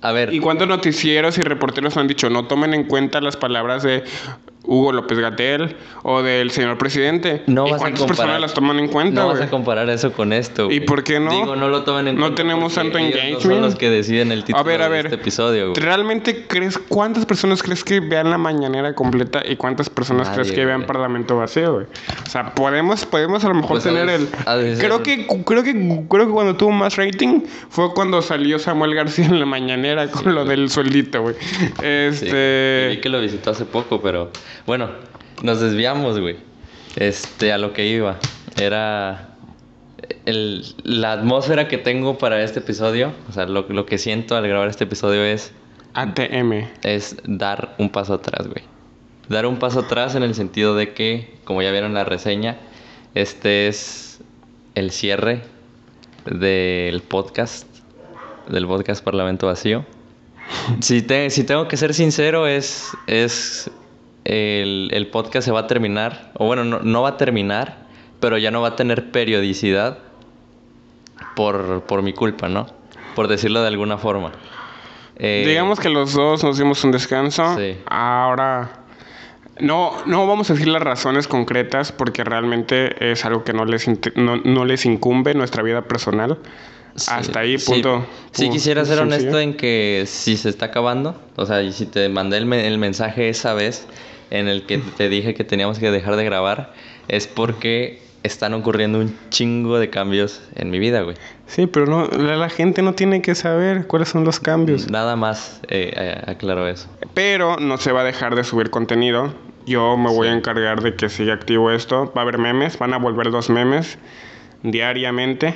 A 0.02 0.10
ver, 0.12 0.34
y 0.34 0.40
cuántos 0.40 0.66
noticieros 0.66 1.38
y 1.38 1.42
reporteros 1.42 1.96
han 1.96 2.08
dicho 2.08 2.28
no 2.28 2.46
tomen 2.46 2.74
en 2.74 2.84
cuenta 2.84 3.20
las 3.20 3.36
palabras 3.36 3.84
de 3.84 4.02
Hugo 4.64 4.92
López 4.92 5.18
Gatel 5.18 5.76
o 6.04 6.22
del 6.22 6.50
señor 6.52 6.78
presidente? 6.78 7.42
no 7.46 7.66
¿Y 7.66 7.70
vas 7.72 7.80
a 7.80 7.82
cuántas 7.82 8.00
comparar. 8.00 8.16
personas 8.16 8.40
las 8.40 8.54
toman 8.54 8.78
en 8.78 8.88
cuenta, 8.88 9.20
No 9.22 9.26
vas 9.28 9.36
güey? 9.38 9.48
a 9.48 9.50
comparar 9.50 9.90
eso 9.90 10.12
con 10.12 10.32
esto. 10.32 10.70
¿Y 10.70 10.80
por 10.80 11.02
qué 11.02 11.18
no? 11.18 11.30
Digo, 11.30 11.56
no 11.56 11.68
lo 11.68 11.82
tomen 11.82 12.06
en 12.08 12.14
No 12.14 12.22
cuenta. 12.22 12.36
tenemos 12.42 12.74
porque 12.74 12.90
tanto 12.90 12.98
No 12.98 13.04
son 13.12 13.18
engagement. 13.26 13.60
los 13.62 13.74
que 13.76 13.90
deciden 13.90 14.30
el 14.32 14.44
título 14.44 14.60
A 14.60 14.62
ver, 14.62 14.82
a 14.82 14.84
de 14.84 14.90
ver. 14.90 15.06
este 15.06 15.16
episodio, 15.16 15.70
güey. 15.70 15.82
¿Realmente 15.82 16.46
crees 16.46 16.78
cuántas 16.78 17.26
personas 17.26 17.62
crees 17.62 17.82
que 17.84 18.00
vean 18.00 18.30
la 18.30 18.38
mañanera 18.38 18.94
completa 18.94 19.42
y 19.44 19.56
cuántas 19.56 19.90
personas 19.90 20.28
Nadie, 20.28 20.40
crees 20.42 20.52
que 20.54 20.64
vean. 20.64 20.86
Parlamento 20.86 21.36
vacío, 21.36 21.74
güey? 21.74 21.86
O 22.26 22.30
sea, 22.30 22.54
podemos 22.54 23.04
podemos 23.06 23.44
a 23.44 23.48
lo 23.48 23.54
mejor 23.54 23.70
Pues, 23.80 23.84
tener 23.84 24.06
de- 24.06 24.14
el 24.14 24.26
de 24.30 24.76
Creo 24.78 25.02
que 25.02 25.26
creo 25.44 25.62
que 25.64 26.04
creo 26.08 26.26
que 26.26 26.32
cuando 26.32 26.56
tuvo 26.56 26.70
más 26.70 26.96
rating 26.96 27.42
fue 27.68 27.92
cuando 27.94 28.22
salió 28.22 28.58
Samuel 28.58 28.94
García 28.94 29.26
en 29.26 29.40
la 29.40 29.46
mañanera 29.46 30.08
con 30.08 30.34
lo 30.34 30.44
del 30.44 30.70
sueldito, 30.70 31.22
güey. 31.22 31.34
Sí, 31.40 32.26
Este 32.26 32.88
vi 32.90 33.00
que 33.00 33.08
lo 33.08 33.20
visitó 33.20 33.50
hace 33.50 33.64
poco, 33.64 34.00
pero 34.00 34.30
bueno, 34.66 34.90
nos 35.42 35.60
desviamos, 35.60 36.18
güey. 36.20 36.36
Este, 36.96 37.52
a 37.52 37.58
lo 37.58 37.72
que 37.72 37.86
iba. 37.86 38.18
Era 38.60 39.30
el- 40.26 40.64
la 40.84 41.12
atmósfera 41.12 41.68
que 41.68 41.78
tengo 41.78 42.18
para 42.18 42.42
este 42.42 42.58
episodio, 42.60 43.12
o 43.28 43.32
sea, 43.32 43.46
lo, 43.46 43.66
lo 43.68 43.86
que 43.86 43.98
siento 43.98 44.36
al 44.36 44.46
grabar 44.46 44.68
este 44.68 44.84
episodio 44.84 45.24
es, 45.24 45.52
ATM. 45.94 46.68
es 46.82 47.16
dar 47.24 47.74
un 47.78 47.88
paso 47.90 48.14
atrás, 48.14 48.46
güey. 48.48 48.64
Dar 49.28 49.46
un 49.46 49.58
paso 49.58 49.80
atrás 49.80 50.14
en 50.14 50.22
el 50.22 50.34
sentido 50.34 50.74
de 50.74 50.92
que, 50.92 51.34
como 51.44 51.62
ya 51.62 51.70
vieron 51.70 51.94
la 51.94 52.04
reseña, 52.04 52.56
este 53.14 53.68
es 53.68 54.20
el 54.74 54.90
cierre 54.90 55.42
del 56.26 57.00
podcast, 57.02 57.66
del 58.48 58.66
podcast 58.66 59.02
Parlamento 59.04 59.46
Vacío. 59.46 59.84
Si, 60.80 61.02
te- 61.02 61.30
si 61.30 61.44
tengo 61.44 61.66
que 61.68 61.76
ser 61.76 61.94
sincero, 61.94 62.46
es, 62.46 62.88
es 63.06 63.70
el, 64.24 64.88
el 64.92 65.06
podcast 65.08 65.44
se 65.44 65.52
va 65.52 65.60
a 65.60 65.66
terminar, 65.66 66.30
o 66.38 66.46
bueno, 66.46 66.64
no, 66.64 66.80
no 66.80 67.02
va 67.02 67.10
a 67.10 67.16
terminar, 67.16 67.76
pero 68.20 68.38
ya 68.38 68.50
no 68.50 68.60
va 68.62 68.68
a 68.68 68.76
tener 68.76 69.10
periodicidad 69.10 69.98
por, 71.36 71.82
por 71.82 72.02
mi 72.02 72.12
culpa, 72.12 72.48
¿no? 72.48 72.66
Por 73.14 73.28
decirlo 73.28 73.60
de 73.62 73.68
alguna 73.68 73.98
forma. 73.98 74.32
Eh, 75.16 75.44
Digamos 75.46 75.78
que 75.80 75.88
los 75.88 76.12
dos 76.14 76.42
nos 76.42 76.58
dimos 76.58 76.82
un 76.84 76.92
descanso. 76.92 77.56
Sí. 77.56 77.76
Ahora 77.86 78.80
no, 79.60 79.92
no 80.06 80.26
vamos 80.26 80.50
a 80.50 80.54
decir 80.54 80.68
las 80.68 80.82
razones 80.82 81.28
concretas 81.28 81.92
porque 81.92 82.24
realmente 82.24 83.12
es 83.12 83.24
algo 83.24 83.44
que 83.44 83.52
no 83.52 83.64
les, 83.64 83.86
no, 84.16 84.36
no 84.36 84.64
les 84.64 84.86
incumbe 84.86 85.34
nuestra 85.34 85.62
vida 85.62 85.82
personal. 85.82 86.38
Sí, 86.94 87.10
Hasta 87.10 87.40
ahí, 87.40 87.56
punto. 87.58 88.04
Sí, 88.32 88.50
quisiera 88.50 88.84
ser 88.84 88.98
sencillo. 88.98 89.16
honesto 89.20 89.40
en 89.40 89.54
que 89.56 90.04
si 90.06 90.36
se 90.36 90.48
está 90.50 90.66
acabando, 90.66 91.18
o 91.36 91.46
sea, 91.46 91.62
y 91.62 91.72
si 91.72 91.86
te 91.86 92.08
mandé 92.10 92.36
el, 92.36 92.44
me- 92.46 92.66
el 92.66 92.76
mensaje 92.78 93.28
esa 93.30 93.54
vez 93.54 93.86
en 94.32 94.48
el 94.48 94.64
que 94.64 94.78
te 94.78 95.10
dije 95.10 95.34
que 95.34 95.44
teníamos 95.44 95.78
que 95.78 95.90
dejar 95.90 96.16
de 96.16 96.24
grabar, 96.24 96.72
es 97.06 97.26
porque 97.26 98.00
están 98.22 98.54
ocurriendo 98.54 98.98
un 98.98 99.14
chingo 99.28 99.78
de 99.78 99.90
cambios 99.90 100.42
en 100.54 100.70
mi 100.70 100.78
vida, 100.78 101.02
güey. 101.02 101.16
Sí, 101.46 101.66
pero 101.66 101.86
no, 101.86 102.06
la, 102.06 102.36
la 102.36 102.48
gente 102.48 102.80
no 102.80 102.94
tiene 102.94 103.20
que 103.20 103.34
saber 103.34 103.86
cuáles 103.86 104.08
son 104.08 104.24
los 104.24 104.40
cambios. 104.40 104.90
Nada 104.90 105.16
más 105.16 105.60
eh, 105.68 105.92
eh, 105.94 106.22
aclaro 106.26 106.66
eso. 106.66 106.88
Pero 107.12 107.58
no 107.58 107.76
se 107.76 107.92
va 107.92 108.00
a 108.00 108.04
dejar 108.04 108.34
de 108.34 108.42
subir 108.42 108.70
contenido. 108.70 109.34
Yo 109.66 109.98
me 109.98 110.08
voy 110.08 110.28
a 110.28 110.32
encargar 110.32 110.82
de 110.82 110.96
que 110.96 111.10
siga 111.10 111.34
activo 111.34 111.70
esto. 111.70 112.10
Va 112.16 112.22
a 112.22 112.24
haber 112.24 112.38
memes, 112.38 112.78
van 112.78 112.94
a 112.94 112.96
volver 112.96 113.30
dos 113.30 113.50
memes 113.50 113.98
diariamente. 114.62 115.54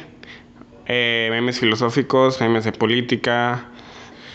Eh, 0.87 1.29
memes 1.31 1.59
filosóficos, 1.61 2.41
memes 2.43 2.65
de 2.65 2.73
política. 2.73 3.65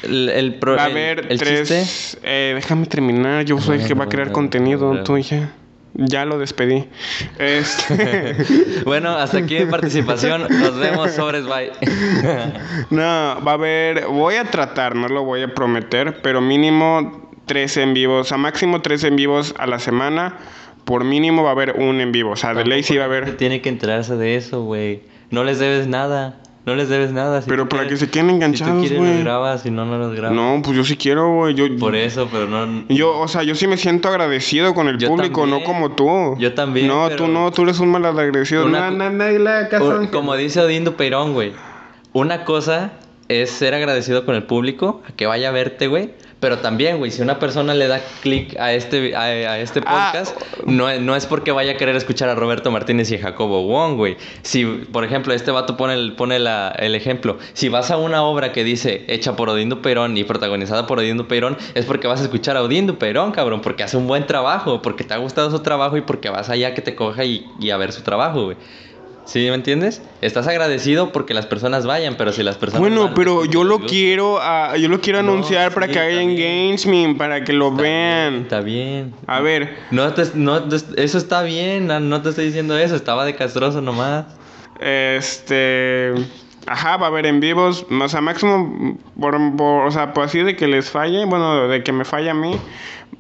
El, 0.04 0.30
el 0.30 0.56
pro- 0.56 0.76
Va 0.76 0.84
a 0.84 0.86
haber 0.86 1.28
el 1.30 1.38
tres. 1.40 1.70
chiste- 1.70 2.20
eh, 2.24 2.54
déjame 2.56 2.86
terminar. 2.88 3.46
Yo 3.46 3.60
soy 3.60 3.80
el 3.80 3.88
que 3.88 3.94
va 3.94 4.06
a 4.06 4.10
crear 4.10 4.28
Bueno, 4.28 4.34
contenido. 4.36 5.04
Tú 5.04 5.18
ya. 5.20 5.52
Ya 5.94 6.24
lo 6.24 6.40
despedí. 6.40 6.86
Este, 7.38 8.38
bueno, 8.86 9.10
hasta 9.10 9.40
aquí 9.40 9.60
mi 9.60 9.66
participación. 9.66 10.48
Nos 10.50 10.78
vemos, 10.80 11.12
sobres, 11.12 11.44
bye. 11.46 11.72
no, 12.90 13.02
va 13.46 13.52
a 13.52 13.54
haber. 13.56 14.06
Voy 14.08 14.36
a 14.36 14.46
tratar, 14.46 14.96
no 14.96 15.08
lo 15.10 15.24
voy 15.24 15.42
a 15.44 15.54
prometer, 15.54 16.22
pero 16.22 16.40
mínimo 16.42 17.30
tres 17.46 17.76
en 17.78 17.94
vivos. 17.94 18.32
A 18.32 18.38
máximo 18.38 18.82
tres 18.82 19.04
en 19.04 19.16
vivos 19.18 19.54
a 19.58 19.68
la 19.68 19.80
semana. 19.80 20.38
Por 20.86 21.04
mínimo 21.04 21.44
va 21.44 21.50
a 21.50 21.52
haber 21.54 21.74
un 21.74 22.02
en 22.02 22.12
vivo. 22.12 22.32
O 22.32 22.36
sea, 22.36 22.54
de 22.54 22.66
ley 22.66 22.84
sí 22.84 22.96
va 22.98 23.04
a 23.04 23.06
haber. 23.08 23.38
Tiene 23.38 23.62
que 23.62 23.70
enterarse 23.70 24.16
de 24.16 24.36
eso, 24.36 24.64
güey. 24.64 25.02
No 25.30 25.44
les 25.44 25.60
debes 25.60 25.88
nada. 25.88 26.40
No 26.64 26.76
les 26.76 26.90
debes 26.90 27.12
nada. 27.12 27.42
si 27.42 27.50
Pero 27.50 27.68
para 27.68 27.84
quieres- 27.84 28.00
que 28.00 28.06
se 28.06 28.12
queden 28.12 28.30
Si 28.30 28.36
enganchados, 28.36 28.74
tú 28.76 28.80
quieres 28.82 29.00
güey. 29.00 29.14
los 29.16 29.24
grabas, 29.24 29.62
si 29.64 29.72
no, 29.72 29.84
no 29.86 29.98
los 29.98 30.14
grabas. 30.16 30.36
No, 30.36 30.62
pues 30.64 30.78
yo 30.78 30.84
sí 30.84 30.96
quiero, 30.96 31.34
güey. 31.34 31.56
Yo, 31.56 31.66
Por 31.80 31.96
eso, 31.96 32.28
pero 32.32 32.48
no... 32.48 32.84
Yo, 32.88 33.18
o 33.18 33.28
sea, 33.28 33.42
yo 33.42 33.56
sí 33.56 33.66
me 33.66 33.78
siento 33.78 34.10
agradecido 34.10 34.76
con 34.76 34.88
el 34.88 35.00
Yo 35.00 35.08
público, 35.08 35.48
no 35.48 35.58
también. 35.58 35.64
como 35.74 35.92
tú. 35.96 36.36
Yo 36.40 36.54
también, 36.54 36.88
No, 36.88 37.06
pero- 37.08 37.16
tú 37.26 37.28
no, 37.32 37.52
tú 37.52 37.64
eres 37.64 37.80
un 37.80 37.90
malagradecido. 37.90 38.66
Una 38.68 38.80
Na- 38.82 38.90
co- 38.90 38.96
na- 38.98 39.10
nadie 39.10 39.40
le 39.40 39.50
haga 39.50 39.70
caso, 39.70 39.88
O- 39.88 39.92
Ángel. 39.92 40.12
como 40.12 40.36
dice 40.36 40.62
Odindo 40.62 40.96
Peirón, 40.96 41.34
güey. 41.34 41.54
Una 42.14 42.44
cosa 42.46 42.92
es 43.28 43.50
ser 43.50 43.74
agradecido 43.74 44.24
con 44.26 44.36
el 44.36 44.44
público, 44.44 45.02
a 45.10 45.14
que 45.14 45.26
vaya 45.26 45.50
a 45.50 45.52
verte, 45.52 45.88
güey. 45.88 46.12
Pero 46.42 46.58
también, 46.58 46.98
güey, 46.98 47.12
si 47.12 47.22
una 47.22 47.38
persona 47.40 47.74
le 47.76 47.88
da 47.88 48.02
clic 48.22 48.60
a 48.60 48.74
este, 48.74 49.16
a, 49.16 49.22
a 49.22 49.60
este 49.60 49.80
Ah. 49.86 50.10
podcast, 50.12 50.36
no, 50.66 50.90
es- 50.90 51.00
no 51.00 51.16
es 51.16 51.28
porque 51.28 51.52
vaya 51.52 51.74
a 51.74 51.78
querer 51.78 51.96
escuchar 51.96 52.30
a 52.30 52.36
Roberto 52.36 52.72
Martínez 52.72 53.12
y 53.12 53.16
a 53.16 53.20
Jacobo 53.22 53.64
Wong, 53.68 53.96
güey. 53.96 54.18
Si, 54.42 54.66
por 54.66 55.04
ejemplo, 55.06 55.34
este 55.36 55.52
vato 55.52 55.78
pone, 55.78 55.94
el, 55.94 56.14
pone 56.14 56.40
la- 56.40 56.70
el 56.80 56.96
ejemplo. 56.96 57.38
Si 57.54 57.70
vas 57.70 57.92
a 57.92 57.98
una 57.98 58.24
obra 58.24 58.52
que 58.52 58.64
dice 58.64 59.06
hecha 59.08 59.36
por 59.36 59.50
Odindo 59.50 59.84
Peirón 59.84 60.18
y 60.18 60.24
protagonizada 60.24 60.88
por 60.88 60.98
Odindo 60.98 61.28
Peirón, 61.28 61.58
es 61.76 61.86
porque 61.86 62.08
vas 62.08 62.22
a 62.22 62.24
escuchar 62.24 62.58
a 62.58 62.64
Odindo 62.64 62.98
Peirón, 62.98 63.32
cabrón. 63.32 63.62
Porque 63.62 63.84
hace 63.84 63.98
un 63.98 64.08
buen 64.08 64.26
trabajo, 64.26 64.82
porque 64.82 65.04
te 65.04 65.14
ha 65.14 65.18
gustado 65.18 65.52
su 65.52 65.60
trabajo 65.60 65.96
y 65.96 66.02
porque 66.02 66.32
vas 66.32 66.50
allá 66.50 66.74
que 66.74 66.82
te 66.82 66.96
coja 66.96 67.24
y, 67.24 67.46
y 67.60 67.70
a 67.70 67.78
ver 67.78 67.92
su 67.92 68.02
trabajo, 68.02 68.46
güey. 68.46 68.58
¿Sí 69.26 69.40
me 69.50 69.56
entiendes? 69.56 70.02
Estás 70.22 70.48
agradecido 70.48 71.12
porque 71.12 71.34
las 71.34 71.46
personas 71.46 71.86
vayan, 71.86 72.16
pero 72.18 72.34
si 72.34 72.44
las 72.44 72.58
personas 72.58 72.82
Bueno, 72.82 73.06
van, 73.06 73.14
pero 73.14 73.46
yo 73.46 73.64
lo 73.64 73.80
quiero, 73.82 74.40
ah, 74.42 74.76
yo 74.78 74.90
lo 74.90 75.00
quiero 75.00 75.22
No, 75.22 75.32
anunciar 75.34 75.74
para 75.74 75.86
sí, 75.88 75.94
que 75.94 76.00
haya 76.00 76.22
engagement, 76.22 77.18
para 77.18 77.44
que 77.44 77.54
lo 77.54 77.70
Está 77.70 77.82
bien, 77.82 77.94
vean. 77.94 78.36
Está 78.42 78.62
bien. 78.62 79.14
A 79.28 79.40
ver, 79.40 79.78
No, 79.92 80.12
te- 80.14 80.32
no 80.34 80.64
te- 80.64 81.02
eso 81.04 81.18
está 81.18 81.44
bien, 81.44 81.88
no, 81.88 82.22
te 82.22 82.30
estoy 82.30 82.46
diciendo 82.48 82.78
eso, 82.78 82.96
estaba 82.96 83.24
de 83.26 83.36
castroso 83.36 83.80
nomás. 83.82 84.26
este, 84.80 86.14
ajá, 86.66 86.98
va 86.98 87.06
a 87.06 87.10
haber 87.10 87.26
en 87.28 87.40
vivos, 87.40 87.86
o 87.90 88.08
sea, 88.10 88.22
máximo, 88.22 88.98
por, 89.20 89.38
por- 89.56 89.86
o 89.88 89.92
sea, 89.92 90.14
pues 90.14 90.28
así 90.30 90.40
de 90.40 90.56
que 90.56 90.68
les 90.68 90.90
falle, 90.90 91.26
bueno, 91.26 91.68
de 91.68 91.84
que 91.84 91.92
me 91.92 92.06
falle 92.06 92.30
a 92.30 92.34
mí, 92.34 92.56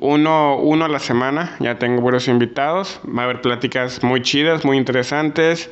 uno, 0.01 0.58
uno 0.58 0.86
a 0.86 0.88
la 0.89 1.00
semana, 1.00 1.55
ya 1.60 1.77
tengo 1.77 2.01
buenos 2.01 2.27
invitados, 2.27 3.00
va 3.08 3.22
a 3.22 3.25
haber 3.25 3.41
pláticas 3.41 4.03
muy 4.03 4.22
chidas, 4.24 4.65
muy 4.65 4.77
interesantes. 4.77 5.70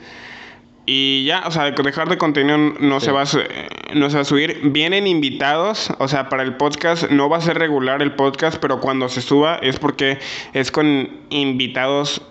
Y 0.85 1.25
ya, 1.25 1.43
o 1.45 1.51
sea, 1.51 1.69
dejar 1.71 2.09
de 2.09 2.17
contenido 2.17 2.57
no, 2.57 2.99
Sí. 2.99 3.07
se 3.07 3.11
va 3.11 3.23
a, 3.23 3.25
no 3.95 4.09
se 4.09 4.15
va 4.15 4.21
a 4.21 4.25
subir. 4.25 4.59
Vienen 4.71 5.07
invitados, 5.07 5.91
o 5.99 6.07
sea, 6.07 6.29
para 6.29 6.43
el 6.43 6.55
podcast 6.57 7.09
no 7.11 7.27
va 7.27 7.37
a 7.37 7.41
ser 7.41 7.57
regular 7.59 8.01
el 8.01 8.13
podcast, 8.13 8.57
pero 8.59 8.79
cuando 8.79 9.09
se 9.09 9.21
suba 9.21 9.57
es 9.61 9.77
porque 9.77 10.19
es 10.53 10.71
con 10.71 11.09
invitados 11.29 12.21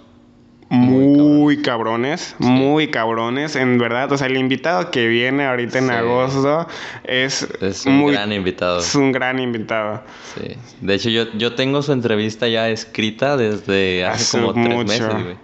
muy, 0.70 1.62
cabrones, 1.62 2.34
muy 2.38 2.88
cabrones, 2.90 3.56
en 3.56 3.78
verdad. 3.78 4.12
O 4.12 4.18
sea, 4.18 4.26
el 4.26 4.36
invitado 4.36 4.90
que 4.90 5.08
viene 5.08 5.46
ahorita 5.46 5.78
en 5.78 5.86
Sí. 5.88 5.92
agosto 5.94 6.66
es, 7.04 7.48
Es 7.60 7.86
un 7.86 7.94
muy, 7.98 8.12
gran 8.12 8.32
invitado. 8.32 8.80
es 8.80 8.94
un 8.94 9.10
gran 9.12 9.38
invitado. 9.38 10.02
Sí. 10.34 10.56
De 10.80 10.94
hecho, 10.94 11.08
yo, 11.10 11.32
yo 11.34 11.54
tengo 11.54 11.80
su 11.82 11.92
entrevista 11.92 12.48
ya 12.48 12.68
escrita 12.68 13.36
desde 13.36 14.04
hace, 14.04 14.22
Hace 14.36 14.40
como 14.40 14.52
tres 14.52 14.84
meses, 14.86 15.08
güey. 15.24 15.36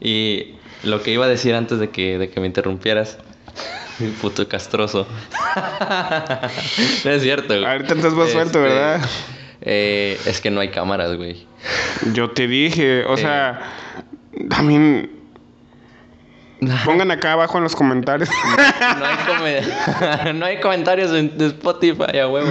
Y 0.00 0.54
lo 0.84 1.02
que 1.02 1.12
iba 1.12 1.26
a 1.26 1.28
decir 1.28 1.54
antes 1.54 1.78
de 1.78 1.90
que, 1.90 2.18
de 2.18 2.30
que 2.30 2.40
me 2.40 2.46
interrumpieras, 2.46 3.18
puto 4.22 4.48
castroso. 4.48 5.06
no 7.04 7.10
es 7.10 7.22
cierto, 7.22 7.54
güey. 7.54 7.64
Ahorita 7.64 7.94
estás 7.94 8.12
más 8.14 8.30
suelto, 8.30 8.58
Este, 8.58 8.74
¿verdad? 8.74 9.00
eh, 9.60 10.18
es 10.26 10.40
que 10.40 10.50
no 10.50 10.60
hay 10.60 10.68
cámaras, 10.70 11.16
güey. 11.16 11.46
Yo 12.14 12.30
te 12.30 12.46
dije, 12.48 13.04
o 13.04 13.14
Eh. 13.14 13.18
sea, 13.18 13.60
también 14.48 15.10
pongan 16.84 17.10
acá 17.10 17.32
abajo 17.32 17.58
en 17.58 17.64
los 17.64 17.74
comentarios. 17.76 18.28
No 18.98 19.04
hay, 19.06 19.16
come- 19.26 20.32
no 20.34 20.46
hay 20.46 20.60
comentarios 20.60 21.12
en 21.12 21.32
Spotify, 21.40 22.18
a 22.18 22.28
huevo. 22.28 22.48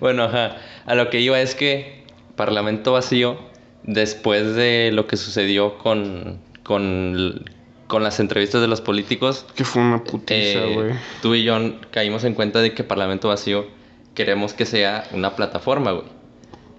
Bueno, 0.00 0.24
ajá. 0.24 0.56
A 0.86 0.94
lo 0.94 1.10
que 1.10 1.20
iba 1.20 1.40
es 1.40 1.54
que 1.54 2.04
Parlamento 2.36 2.92
Vacío, 2.92 3.38
después 3.84 4.54
de 4.54 4.90
lo 4.92 5.06
que 5.06 5.16
sucedió 5.16 5.78
con, 5.78 6.38
con, 6.62 7.44
con 7.86 8.02
las 8.02 8.20
entrevistas 8.20 8.60
de 8.60 8.68
los 8.68 8.80
políticos, 8.80 9.46
que 9.54 9.64
fue 9.64 9.82
una 9.82 10.02
putiza, 10.04 10.58
eh, 10.64 10.74
güey. 10.74 10.92
tú 11.20 11.34
y 11.34 11.44
yo 11.44 11.56
caímos 11.90 12.24
en 12.24 12.34
cuenta 12.34 12.60
de 12.60 12.74
que 12.74 12.84
Parlamento 12.84 13.28
Vacío 13.28 13.66
queremos 14.14 14.54
que 14.54 14.66
sea 14.66 15.04
una 15.12 15.36
plataforma, 15.36 15.92
güey. 15.92 16.06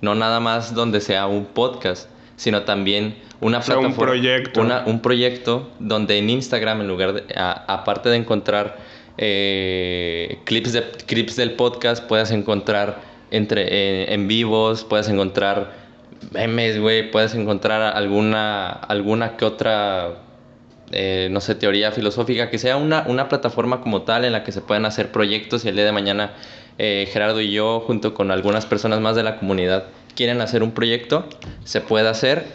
No 0.02 0.16
nada 0.16 0.40
más 0.40 0.74
donde 0.74 1.00
sea 1.02 1.28
un 1.28 1.46
podcast, 1.46 2.10
sino 2.36 2.64
también 2.64 3.16
una 3.44 3.60
O 3.60 3.62
sea, 3.62 3.76
un 3.78 3.82
plataforma. 3.86 4.12
proyecto. 4.14 4.62
una- 4.62 4.84
un 4.86 5.02
proyecto 5.02 5.70
donde 5.80 6.18
en 6.18 6.30
Instagram, 6.30 6.82
en 6.82 6.88
lugar 6.88 7.14
de. 7.14 7.24
a- 7.36 7.64
aparte 7.68 8.10
de 8.10 8.18
encontrar 8.18 8.78
eh, 9.18 10.40
clips, 10.46 10.74
de, 10.74 10.84
clips 11.06 11.36
del 11.36 11.52
podcast, 11.52 12.04
puedas 12.08 12.32
encontrar 12.32 13.00
entre, 13.32 13.64
eh, 13.70 14.14
en 14.14 14.28
vivos, 14.28 14.84
puedes 14.84 15.08
encontrar 15.10 15.72
memes, 16.32 16.80
güey, 16.80 17.12
puedes 17.12 17.36
encontrar 17.36 17.96
alguna, 17.96 18.70
alguna 18.70 19.36
que 19.38 19.46
otra 19.46 20.20
eh, 20.92 21.28
no 21.32 21.42
sé, 21.42 21.56
teoría 21.56 21.92
filosófica, 21.92 22.50
que 22.52 22.58
sea 22.60 22.78
una, 22.78 23.04
una 23.08 23.28
plataforma 23.28 23.82
como 23.82 24.04
tal 24.04 24.26
en 24.26 24.32
la 24.32 24.44
que 24.44 24.52
se 24.52 24.62
puedan 24.62 24.86
hacer 24.86 25.12
proyectos 25.12 25.66
y 25.66 25.70
el 25.70 25.76
día 25.76 25.86
de 25.86 25.92
mañana 25.92 26.34
eh, 26.78 27.08
Gerardo 27.12 27.42
y 27.42 27.52
yo, 27.52 27.82
junto 27.86 28.14
con 28.14 28.30
algunas 28.32 28.66
personas 28.68 29.00
más 29.00 29.16
de 29.16 29.24
la 29.24 29.38
comunidad, 29.40 29.86
quieren 30.16 30.40
hacer 30.42 30.62
un 30.64 30.72
proyecto, 30.72 31.26
se 31.64 31.82
puede 31.82 32.08
hacer 32.10 32.46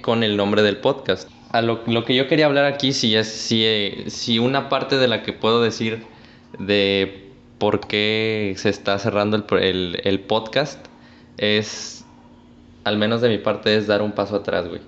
con 0.00 0.22
el 0.22 0.36
nombre 0.36 0.62
del 0.62 0.76
podcast. 0.78 1.28
A 1.52 1.62
lo, 1.62 1.80
lo 1.86 2.04
que 2.04 2.14
yo 2.14 2.28
quería 2.28 2.46
hablar 2.46 2.64
aquí, 2.66 2.92
si 2.92 3.14
es 3.16 3.26
si, 3.28 3.64
eh, 3.64 4.04
si 4.08 4.38
una 4.38 4.68
parte 4.68 4.98
de 4.98 5.08
la 5.08 5.22
que 5.22 5.32
puedo 5.32 5.62
decir 5.62 6.02
de 6.58 7.30
por 7.58 7.80
qué 7.86 8.54
se 8.56 8.68
está 8.68 8.98
cerrando 8.98 9.36
el, 9.36 9.44
el, 9.62 10.00
el 10.04 10.20
podcast 10.20 10.86
es, 11.38 12.04
al 12.84 12.98
menos 12.98 13.20
de 13.20 13.28
mi 13.30 13.38
parte, 13.38 13.76
es 13.76 13.86
dar 13.86 14.02
un 14.02 14.12
paso 14.12 14.36
atrás, 14.36 14.68
güey 14.68 14.80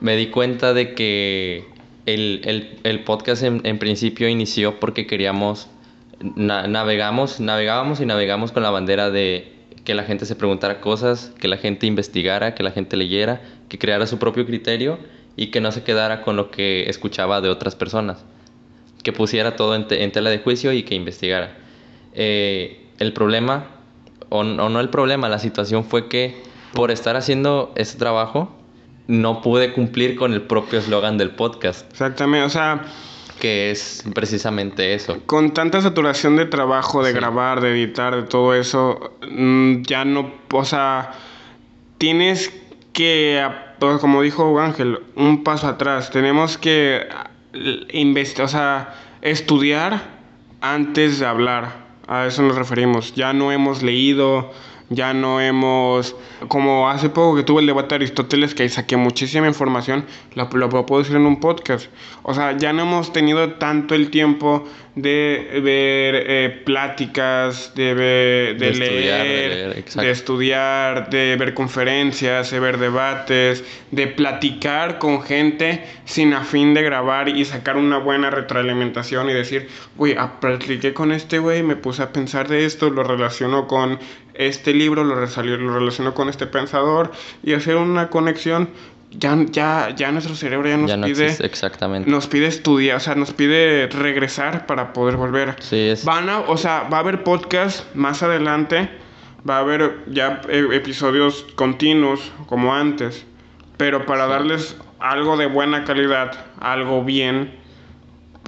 me 0.00 0.16
di 0.16 0.28
cuenta 0.28 0.74
de 0.74 0.94
que 0.94 1.64
el, 2.06 2.40
el- 2.44 2.78
el 2.84 3.02
podcast 3.02 3.42
en, 3.42 3.60
en 3.64 3.78
principio 3.80 4.28
inició 4.28 4.78
porque 4.78 5.06
queríamos, 5.08 5.68
na- 6.20 6.68
navegamos, 6.68 7.40
navegábamos 7.40 8.00
y 8.00 8.06
navegamos 8.06 8.52
con 8.52 8.62
la 8.62 8.70
bandera 8.70 9.10
de 9.10 9.52
que 9.84 9.94
la 9.94 10.04
gente 10.04 10.24
se 10.24 10.36
preguntara 10.36 10.80
cosas, 10.80 11.32
que 11.40 11.48
la 11.48 11.56
gente 11.56 11.86
investigara, 11.86 12.54
que 12.54 12.62
la 12.62 12.70
gente 12.70 12.96
leyera, 12.96 13.40
que 13.68 13.78
creara 13.78 14.06
su 14.06 14.18
propio 14.18 14.46
criterio 14.46 14.98
y 15.36 15.48
que 15.50 15.60
no 15.60 15.70
se 15.72 15.82
quedara 15.82 16.22
con 16.22 16.36
lo 16.36 16.50
que 16.50 16.88
escuchaba 16.90 17.40
de 17.40 17.48
otras 17.48 17.76
personas, 17.76 18.24
que 19.02 19.12
pusiera 19.12 19.56
todo 19.56 19.74
en, 19.74 19.86
te- 19.86 20.02
en 20.02 20.10
tela 20.12 20.30
de 20.30 20.38
juicio 20.38 20.72
y 20.72 20.82
que 20.82 20.94
investigara. 20.94 21.56
Eh, 22.14 22.86
el 22.98 23.12
problema, 23.12 23.66
o, 24.30 24.40
o 24.40 24.44
no 24.44 24.80
el 24.80 24.88
problema, 24.88 25.28
la 25.28 25.38
situación 25.38 25.84
fue 25.84 26.08
que 26.08 26.42
por 26.74 26.90
estar 26.90 27.16
haciendo 27.16 27.72
este 27.76 27.98
trabajo, 27.98 28.54
no 29.06 29.40
pude 29.40 29.72
cumplir 29.72 30.16
con 30.16 30.32
el 30.34 30.42
propio 30.42 30.78
eslogan 30.78 31.16
del 31.16 31.30
podcast, 31.30 31.90
Exactamente, 31.90 32.44
o 32.44 32.50
sea, 32.50 32.82
que 33.40 33.70
es 33.70 34.04
precisamente 34.14 34.92
eso. 34.94 35.18
con 35.24 35.54
tanta 35.54 35.80
saturación 35.80 36.36
de 36.36 36.44
trabajo, 36.44 37.02
de 37.02 37.12
Sí. 37.12 37.16
grabar, 37.16 37.60
de 37.62 37.70
editar, 37.70 38.14
de 38.16 38.24
todo 38.24 38.52
eso, 38.54 39.12
mm, 39.30 39.82
ya 39.82 40.04
no, 40.04 40.30
o 40.52 40.64
sea, 40.64 41.12
tienes 41.96 42.52
que, 42.92 43.40
a- 43.40 43.74
pues, 43.78 43.98
como 44.00 44.22
dijo 44.22 44.58
Ángel, 44.60 45.00
un 45.14 45.44
paso 45.44 45.66
atrás. 45.68 46.10
Tenemos 46.10 46.58
que 46.58 47.06
investigar, 47.92 48.46
o 48.46 48.48
sea, 48.48 48.94
estudiar 49.22 50.02
antes 50.60 51.18
de 51.18 51.26
hablar. 51.26 51.88
A 52.06 52.26
eso 52.26 52.42
nos 52.42 52.56
referimos. 52.56 53.14
Ya 53.14 53.32
no 53.34 53.52
hemos 53.52 53.82
leído, 53.82 54.50
ya 54.90 55.12
no 55.12 55.40
hemos, 55.40 56.16
como 56.48 56.88
hace 56.88 57.10
poco 57.10 57.36
que 57.36 57.42
tuve 57.42 57.60
el 57.60 57.66
debate 57.66 57.90
de 57.90 57.94
Aristóteles, 57.96 58.54
que 58.54 58.62
ahí 58.62 58.68
saqué 58.68 58.96
muchísima 58.96 59.46
información, 59.46 60.04
lo, 60.34 60.48
lo 60.50 60.86
puedo 60.86 61.02
decir 61.02 61.16
en 61.16 61.26
un 61.26 61.40
podcast. 61.40 61.86
O 62.22 62.34
sea, 62.34 62.56
ya 62.56 62.72
no 62.72 62.82
hemos 62.82 63.12
tenido 63.12 63.54
tanto 63.54 63.94
el 63.94 64.10
tiempo 64.10 64.64
de 64.94 65.60
ver 65.62 66.24
eh, 66.26 66.62
pláticas, 66.64 67.72
de, 67.74 67.94
ver, 67.94 68.58
de, 68.58 68.70
De 68.70 68.70
estudiar, 68.70 69.22
de 69.22 69.28
leer, 69.28 69.84
leer, 69.94 70.08
estudiar, 70.10 71.10
de 71.10 71.36
ver 71.36 71.54
conferencias, 71.54 72.50
de 72.50 72.58
ver 72.58 72.78
debates, 72.78 73.62
de 73.92 74.06
platicar 74.08 74.98
con 74.98 75.22
gente 75.22 75.84
sin 76.04 76.34
afín 76.34 76.74
de 76.74 76.82
grabar 76.82 77.28
y 77.28 77.44
sacar 77.44 77.76
una 77.76 77.98
buena 77.98 78.30
retroalimentación 78.30 79.30
y 79.30 79.34
decir, 79.34 79.68
güey, 79.96 80.16
ah, 80.18 80.40
platiqué 80.40 80.92
con 80.92 81.12
este 81.12 81.38
güey, 81.38 81.62
me 81.62 81.76
puse 81.76 82.02
a 82.02 82.12
pensar 82.12 82.48
de 82.48 82.64
esto, 82.64 82.90
lo 82.90 83.04
relaciono 83.04 83.68
con 83.68 84.00
este 84.38 84.72
libro, 84.72 85.04
lo, 85.04 85.16
relaciono 85.16 86.14
con 86.14 86.28
este 86.28 86.46
pensador 86.46 87.12
y 87.42 87.52
hacer 87.52 87.76
una 87.76 88.08
conexión. 88.08 88.70
Ya, 89.10 89.38
ya, 89.50 89.94
ya 89.96 90.12
nuestro 90.12 90.34
cerebro 90.34 90.68
ya 90.68 90.76
nos 90.76 90.90
ya 90.90 90.96
no 90.98 91.06
pide 91.06 91.24
existe 91.24 91.46
exactamente. 91.46 92.10
nos 92.10 92.26
pide 92.26 92.46
estudiar, 92.46 92.98
o 92.98 93.00
sea, 93.00 93.14
nos 93.14 93.32
pide 93.32 93.86
regresar 93.86 94.66
para 94.66 94.92
poder 94.92 95.16
volver. 95.16 95.56
Sí, 95.60 95.88
es... 95.88 96.04
Van 96.04 96.28
a, 96.28 96.40
o 96.40 96.58
sea, 96.58 96.88
va 96.92 96.98
a 96.98 97.00
haber 97.00 97.24
podcast 97.24 97.86
más 97.94 98.22
adelante, 98.22 98.90
va 99.48 99.56
a 99.56 99.60
haber 99.60 100.04
ya 100.08 100.42
eh, 100.50 100.68
episodios 100.72 101.46
continuos 101.54 102.32
como 102.46 102.74
antes, 102.74 103.24
pero 103.78 104.04
para 104.04 104.26
darles 104.26 104.76
algo 105.00 105.38
de 105.38 105.46
buena 105.46 105.84
calidad, 105.84 106.44
algo 106.60 107.02
bien, 107.02 107.57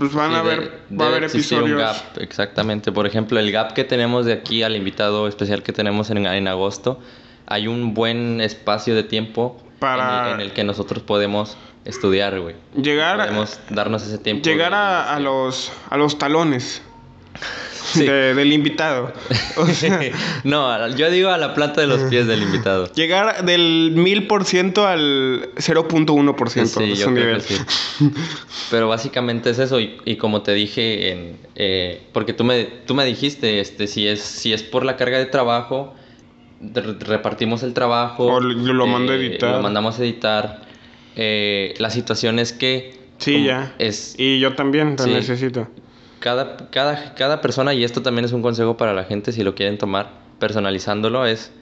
pues 0.00 0.12
van 0.12 0.30
Sí, 0.30 0.36
a 0.36 0.40
haber, 0.40 0.80
va 1.00 1.04
a 1.04 1.08
haber 1.08 1.24
existir 1.24 1.58
un 1.58 1.70
episodios. 1.70 2.02
gap, 2.12 2.18
exactamente. 2.22 2.90
Por 2.90 3.06
ejemplo, 3.06 3.38
el 3.38 3.52
gap 3.52 3.72
que 3.74 3.84
tenemos 3.84 4.26
de 4.26 4.32
aquí 4.32 4.64
al 4.64 4.74
invitado 4.74 5.28
especial 5.28 5.62
que 5.62 5.72
tenemos 5.72 6.10
en, 6.10 6.26
en 6.26 6.48
agosto, 6.48 6.98
hay 7.46 7.68
un 7.68 7.94
buen 7.94 8.40
espacio 8.40 8.94
de 8.96 9.04
tiempo 9.04 9.56
Para- 9.78 10.22
en, 10.22 10.26
el, 10.26 10.34
en 10.34 10.40
el 10.40 10.52
que 10.52 10.64
nosotros 10.64 11.02
podemos 11.04 11.56
estudiar, 11.84 12.40
güey. 12.40 12.56
Llegar 12.74 13.18
Podemos 13.18 13.60
darnos 13.70 14.02
ese 14.02 14.18
tiempo. 14.18 14.42
Llegar 14.44 14.74
a, 14.74 15.14
a 15.14 15.20
los, 15.20 15.70
a 15.88 15.96
los 15.96 16.18
talones 16.18 16.82
Sí. 17.82 18.04
de- 18.06 18.34
del 18.34 18.52
invitado. 18.52 19.12
O 19.56 19.66
sea, 19.72 19.98
no, 20.44 20.88
yo 20.96 21.10
digo 21.10 21.30
a 21.30 21.38
la 21.38 21.54
planta 21.54 21.80
de 21.80 21.86
los 21.86 22.02
pies 22.10 22.26
del 22.26 22.42
invitado. 22.42 22.92
llegar 22.94 23.44
del 23.44 23.92
1000% 23.96 24.84
al 24.84 25.50
0.1%. 25.56 26.66
Sí, 26.66 26.94
yo 26.94 27.06
creo 27.06 27.10
nivel. 27.14 27.42
que 27.42 27.54
sí. 27.54 28.10
Pero 28.70 28.88
básicamente 28.88 29.50
es 29.50 29.58
eso 29.58 29.80
y, 29.80 29.96
y 30.04 30.16
como 30.16 30.42
te 30.42 30.52
dije, 30.54 31.10
en, 31.12 31.36
eh, 31.56 32.02
porque 32.12 32.32
tú 32.32 32.44
me, 32.44 32.64
tú 32.64 32.94
me 32.94 33.04
dijiste, 33.04 33.60
este, 33.60 33.86
si 33.86 34.06
es, 34.06 34.20
si 34.20 34.52
es 34.52 34.62
por 34.62 34.84
la 34.84 34.96
carga 34.96 35.18
de 35.18 35.26
trabajo, 35.26 35.94
repartimos 37.00 37.62
el 37.62 37.72
trabajo. 37.74 38.26
O 38.26 38.40
lo- 38.40 38.72
lo 38.72 38.86
mando 38.86 39.12
a 39.12 39.16
eh, 39.16 39.26
editar. 39.26 39.56
Lo 39.56 39.62
mandamos 39.62 39.98
a 39.98 40.02
editar. 40.02 40.62
Eh, 41.16 41.74
la 41.78 41.90
situación 41.90 42.38
es 42.38 42.52
que... 42.52 42.98
Sí, 43.18 43.44
ya. 43.44 43.74
Es, 43.78 44.14
Y 44.16 44.40
yo 44.40 44.54
también 44.54 44.96
lo 44.96 45.04
Sí. 45.04 45.10
necesito. 45.10 45.68
Cada, 46.20 46.56
cada, 46.70 47.14
cada 47.14 47.40
persona, 47.40 47.74
y 47.74 47.84
esto 47.84 48.02
también 48.02 48.24
es 48.24 48.32
un 48.32 48.42
consejo 48.42 48.76
para 48.76 48.92
la 48.94 49.04
gente 49.04 49.32
si 49.32 49.42
lo 49.42 49.54
quieren 49.54 49.78
tomar, 49.78 50.10
personalizándolo, 50.38 51.26
es 51.26 51.52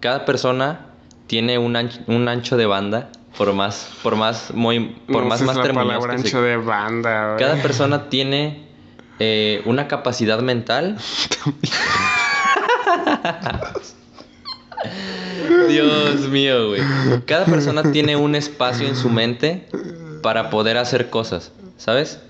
cada 0.00 0.24
persona 0.24 0.86
tiene 1.26 1.58
un 1.58 1.76
ancho, 1.76 2.00
un 2.06 2.28
ancho 2.28 2.56
de 2.56 2.66
banda, 2.66 3.10
por 3.36 3.52
más, 3.52 3.90
por 4.02 4.16
más, 4.16 4.52
muy, 4.54 4.96
por 5.06 5.22
No 5.24 5.28
más 5.28 5.42
Muñoz 5.42 5.68
palabra 5.72 6.16
que 6.16 6.22
se- 6.22 6.28
ancho 6.28 6.42
de 6.42 6.56
banda, 6.56 7.26
güey. 7.34 7.38
Cada 7.38 7.62
persona 7.62 8.08
tiene 8.08 8.64
eh, 9.18 9.62
una 9.64 9.88
capacidad 9.88 10.40
mental. 10.40 10.98
Dios 15.68 16.28
mío, 16.28 16.68
güey. 16.68 16.82
Cada 17.26 17.44
persona 17.46 17.90
tiene 17.92 18.16
un 18.16 18.34
espacio 18.34 18.86
en 18.86 18.96
su 18.96 19.08
mente 19.08 19.66
para 20.22 20.50
poder 20.50 20.78
hacer 20.78 21.10
cosas, 21.10 21.52
¿sabes? 21.76 22.20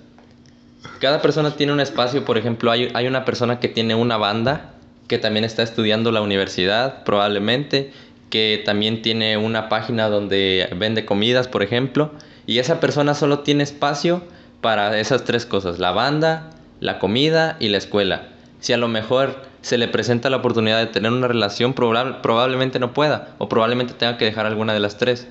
Cada 1.01 1.21
persona 1.21 1.57
tiene 1.57 1.73
un 1.73 1.81
espacio, 1.81 2.25
por 2.25 2.39
ejemplo, 2.39 2.71
hay, 2.71 2.91
hay 2.95 3.07
una 3.07 3.25
persona 3.25 3.61
que 3.61 3.69
tiene 3.69 3.95
una 3.95 4.17
banda, 4.17 4.73
que 5.09 5.19
también 5.19 5.45
está 5.45 5.63
estudiando 5.63 6.13
la 6.13 6.23
universidad, 6.23 7.05
probablemente, 7.05 7.93
que 8.31 8.63
también 8.65 9.03
tiene 9.03 9.37
una 9.37 9.69
página 9.69 10.09
donde 10.09 10.69
vende 10.77 11.05
comidas, 11.05 11.47
por 11.47 11.63
ejemplo, 11.63 12.13
y 12.47 12.59
esa 12.59 12.81
persona 12.81 13.15
solo 13.15 13.41
tiene 13.41 13.63
espacio 13.63 14.23
para 14.61 14.99
esas 14.99 15.25
tres 15.25 15.47
cosas, 15.47 15.79
la 15.79 15.93
banda, 15.93 16.51
la 16.81 16.99
comida 16.99 17.57
y 17.61 17.69
la 17.69 17.79
escuela. 17.79 18.29
Si 18.61 18.73
a 18.73 18.79
lo 18.79 18.89
mejor 18.89 19.43
se 19.61 19.79
le 19.79 19.89
presenta 19.89 20.31
la 20.31 20.39
oportunidad 20.39 20.79
de 20.79 20.87
tener 20.87 21.13
una 21.13 21.29
relación, 21.29 21.75
probable- 21.75 22.21
probablemente 22.23 22.79
no 22.79 22.95
pueda, 22.95 23.35
o 23.39 23.49
probablemente 23.49 23.93
tenga 23.93 24.17
que 24.17 24.25
dejar 24.25 24.47
alguna 24.47 24.73
de 24.73 24.81
las 24.81 24.97
tres. 24.97 25.29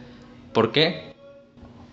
¿Por 0.53 0.71
qué? 0.71 1.13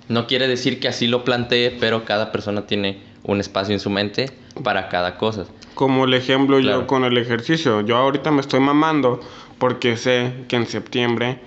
No 0.09 0.27
quiere 0.27 0.49
decir 0.49 0.81
que 0.81 0.89
así 0.89 1.07
lo 1.07 1.25
plantee, 1.25 1.71
pero 1.81 2.05
cada 2.05 2.31
persona 2.31 2.67
tiene 2.67 2.99
un 3.25 3.41
espacio 3.41 3.75
en 3.75 3.81
su 3.81 3.91
mente 3.91 4.31
para 4.63 4.89
cada 4.89 5.17
cosa. 5.17 5.45
Como 5.75 6.05
el 6.05 6.15
ejemplo 6.15 6.59
Claro. 6.59 6.81
yo 6.81 6.87
con 6.87 7.05
el 7.05 7.17
ejercicio. 7.19 7.81
Yo 7.83 7.97
ahorita 7.97 8.31
me 8.31 8.41
estoy 8.41 8.61
mamando 8.61 9.21
porque 9.59 9.97
sé 9.97 10.33
que 10.49 10.57
en 10.57 10.67
septiembre 10.67 11.39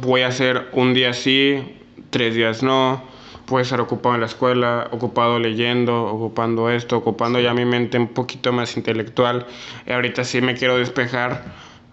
voy 0.00 0.22
a 0.22 0.28
hacer 0.28 0.68
un 0.72 0.94
día 0.94 1.12
sí, 1.12 1.76
tres 2.10 2.34
días 2.34 2.62
no. 2.62 3.02
Puedo 3.46 3.62
estar 3.62 3.80
ocupado 3.80 4.14
en 4.14 4.20
la 4.20 4.28
escuela, 4.28 4.88
ocupado 4.92 5.40
leyendo, 5.40 6.04
ocupando 6.04 6.70
esto, 6.70 6.96
ocupando 6.96 7.40
ya 7.40 7.52
mi 7.52 7.64
mente 7.64 7.98
un 7.98 8.08
poquito 8.08 8.52
más 8.52 8.76
intelectual. 8.76 9.46
Y 9.86 9.92
ahorita 9.92 10.22
sí 10.22 10.40
me 10.40 10.54
quiero 10.54 10.78
despejar 10.78 11.42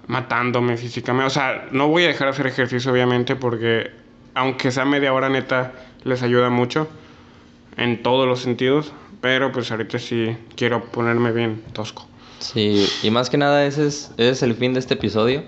matándome 0.05 0.77
físicamente. 0.77 1.25
O 1.27 1.29
sea, 1.31 1.67
no 1.71 1.87
voy 1.87 2.03
a 2.03 2.07
dejar 2.07 2.27
de 2.27 2.31
hacer 2.33 2.47
ejercicio 2.47 2.91
obviamente 2.91 3.35
porque 3.35 3.89
aunque 4.35 4.69
sea 4.69 4.85
media 4.85 5.11
hora 5.13 5.29
neta, 5.29 5.73
les 6.03 6.21
ayuda 6.21 6.49
mucho 6.51 6.87
en 7.77 8.01
todos 8.03 8.27
los 8.27 8.39
sentidos. 8.41 8.91
Pero 9.21 9.51
pues 9.51 9.71
ahorita 9.71 9.97
sí 9.99 10.37
quiero 10.55 10.83
ponerme 10.85 11.31
bien 11.31 11.63
tosco. 11.73 12.05
Sí, 12.39 12.87
y 13.01 13.09
más 13.09 13.29
que 13.31 13.37
nada 13.37 13.65
ese 13.65 13.87
es, 13.87 14.11
ese 14.17 14.29
es 14.29 14.43
el 14.43 14.53
fin 14.53 14.73
de 14.73 14.79
este 14.79 14.93
episodio. 14.93 15.43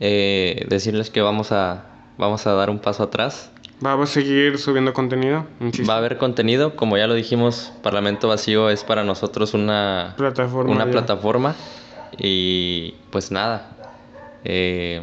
Eh, 0.00 0.66
decirles 0.68 1.10
que 1.10 1.20
vamos 1.20 1.52
a, 1.52 1.84
vamos 2.18 2.46
a 2.46 2.54
dar 2.54 2.70
un 2.70 2.78
paso 2.80 3.04
atrás. 3.04 3.50
Vamos 3.80 4.10
a 4.10 4.14
seguir 4.14 4.58
subiendo 4.58 4.92
contenido. 4.92 5.46
insisto. 5.60 5.88
Va 5.88 5.94
a 5.94 5.98
haber 5.98 6.18
contenido, 6.18 6.74
como 6.74 6.96
ya 6.98 7.06
lo 7.06 7.14
dijimos, 7.14 7.72
Parlamento 7.82 8.26
Vacío 8.26 8.68
es 8.70 8.82
para 8.82 9.04
nosotros 9.04 9.54
una 9.54 10.14
Plataforma 10.16 10.72
Una 10.72 10.84
ya. 10.86 10.90
plataforma. 10.90 11.54
Y 12.18 12.94
pues 13.10 13.30
nada. 13.30 13.76
eh, 14.44 15.02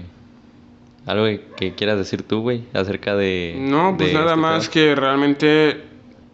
algo 1.05 1.25
que, 1.25 1.45
que 1.55 1.75
quieras 1.75 1.97
decir 1.97 2.23
tú, 2.23 2.41
güey, 2.41 2.63
acerca 2.73 3.15
de... 3.15 3.55
No, 3.59 3.95
pues 3.95 4.09
de 4.09 4.15
nada 4.15 4.31
este 4.31 4.41
más 4.41 4.69
tema? 4.69 4.73
que 4.73 4.95
realmente, 4.95 5.83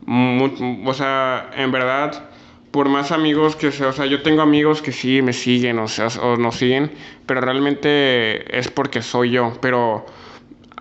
mu- 0.06 0.84
o 0.90 0.94
sea, 0.94 1.50
en 1.56 1.72
verdad, 1.72 2.24
por 2.72 2.90
más 2.90 3.12
amigos 3.12 3.56
que 3.56 3.72
sea, 3.72 3.88
o 3.90 3.94
sea, 3.94 4.06
yo 4.06 4.22
tengo 4.22 4.42
amigos 4.42 4.82
que 4.82 4.92
sí 4.92 5.22
me 5.22 5.34
siguen, 5.34 5.80
o 5.80 5.88
sea, 5.88 6.08
o 6.22 6.38
nos 6.38 6.56
siguen, 6.56 6.92
pero 7.26 7.42
realmente 7.42 8.58
es 8.58 8.70
porque 8.70 9.02
soy 9.02 9.32
yo, 9.32 9.58
pero 9.62 10.06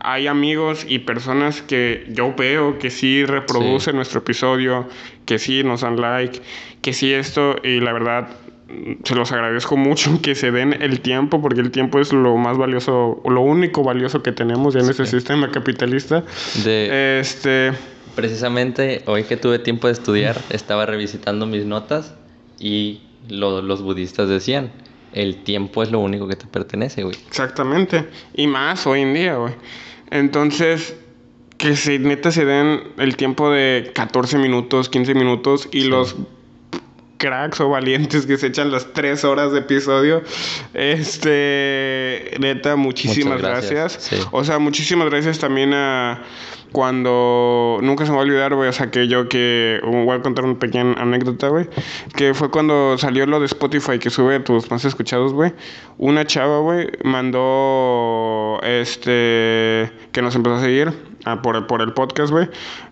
hay 0.02 0.26
amigos 0.28 0.86
y 0.88 1.00
personas 1.00 1.62
que 1.62 2.06
yo 2.08 2.34
veo 2.34 2.78
que 2.78 2.90
sí 2.90 3.24
reproducen 3.26 3.92
Sí. 3.92 3.96
nuestro 3.96 4.20
episodio, 4.20 4.88
que 5.26 5.38
sí 5.38 5.62
nos 5.62 5.82
dan 5.82 6.00
like, 6.00 6.40
que 6.80 6.92
sí 6.92 7.12
esto, 7.12 7.56
y 7.62 7.80
la 7.80 7.92
verdad 7.92 8.28
se 9.02 9.16
los 9.16 9.32
agradezco 9.32 9.76
mucho 9.76 10.12
que 10.22 10.34
se 10.36 10.52
den 10.52 10.80
el 10.80 11.00
tiempo, 11.00 11.42
porque 11.42 11.60
el 11.60 11.70
tiempo 11.72 11.98
es 11.98 12.12
lo 12.12 12.36
más 12.36 12.56
valioso, 12.56 13.20
lo 13.28 13.40
único 13.40 13.82
valioso 13.82 14.22
que 14.22 14.30
tenemos 14.32 14.74
ya 14.74 14.80
en 14.80 14.88
este 14.90 15.04
sistema 15.06 15.50
capitalista. 15.50 16.22
De, 16.64 17.18
Este, 17.20 17.72
Precisamente 18.14 19.02
hoy 19.06 19.24
que 19.24 19.36
tuve 19.36 19.58
tiempo 19.58 19.86
de 19.86 19.92
estudiar, 19.94 20.40
estaba 20.50 20.86
revisitando 20.86 21.46
mis 21.46 21.64
notas 21.64 22.14
y 22.58 23.00
lo- 23.28 23.62
los 23.62 23.82
budistas 23.82 24.28
decían, 24.28 24.72
el 25.12 25.42
tiempo 25.42 25.82
es 25.82 25.90
lo 25.90 25.98
único 26.00 26.28
que 26.28 26.36
te 26.36 26.46
pertenece, 26.46 27.02
güey. 27.02 27.16
exactamente, 27.28 28.08
y 28.34 28.46
más 28.46 28.86
hoy 28.86 29.00
en 29.00 29.14
día, 29.14 29.36
güey. 29.36 29.54
Entonces, 30.10 30.96
que 31.56 31.76
se 31.76 31.98
neta 31.98 32.30
se 32.32 32.44
den 32.44 32.80
el 32.98 33.16
tiempo 33.16 33.50
de 33.50 33.92
14 33.94 34.38
minutos, 34.38 34.88
15 34.88 35.14
minutos 35.14 35.68
y 35.72 35.82
Sí. 35.82 35.88
los 35.88 36.16
cracks 37.20 37.60
o 37.60 37.68
valientes 37.68 38.26
que 38.26 38.36
se 38.36 38.48
echan 38.48 38.72
las 38.72 38.92
3 38.92 39.24
horas 39.24 39.52
de 39.52 39.60
episodio. 39.60 40.22
Este, 40.74 42.32
neta, 42.40 42.74
muchísimas 42.74 43.38
Muchas 43.38 43.50
gracias. 43.50 43.72
gracias, 43.72 44.02
sí. 44.02 44.28
O 44.32 44.42
sea, 44.42 44.58
muchísimas 44.58 45.08
gracias 45.10 45.38
también 45.38 45.72
a 45.74 46.22
cuando 46.72 47.78
nunca 47.82 48.04
se 48.04 48.12
me 48.12 48.16
va 48.16 48.22
a 48.22 48.26
olvidar, 48.26 48.54
güey, 48.54 48.68
o 48.68 48.72
sea, 48.72 48.90
que 48.90 49.08
yo 49.08 49.28
que 49.28 49.80
voy 49.84 50.16
a 50.16 50.22
contar 50.22 50.44
una 50.44 50.58
pequeña 50.58 50.92
anécdota, 50.94 51.48
güey, 51.48 51.68
que 52.16 52.32
fue 52.32 52.50
cuando 52.50 52.96
salió 52.96 53.26
lo 53.26 53.40
de 53.40 53.46
Spotify 53.46 53.98
que 53.98 54.08
sube 54.10 54.38
tus 54.40 54.70
más 54.70 54.84
escuchados, 54.84 55.32
güey. 55.32 55.52
Una 55.98 56.24
chava, 56.24 56.60
güey, 56.60 56.88
mandó 57.02 58.60
este 58.62 59.90
que 60.12 60.22
nos 60.22 60.34
empezó 60.36 60.56
a 60.56 60.60
seguir 60.60 60.92
ah, 61.24 61.42
por, 61.42 61.66
por 61.66 61.82
el 61.82 61.92
podcast, 61.92 62.30
güey. 62.32 62.48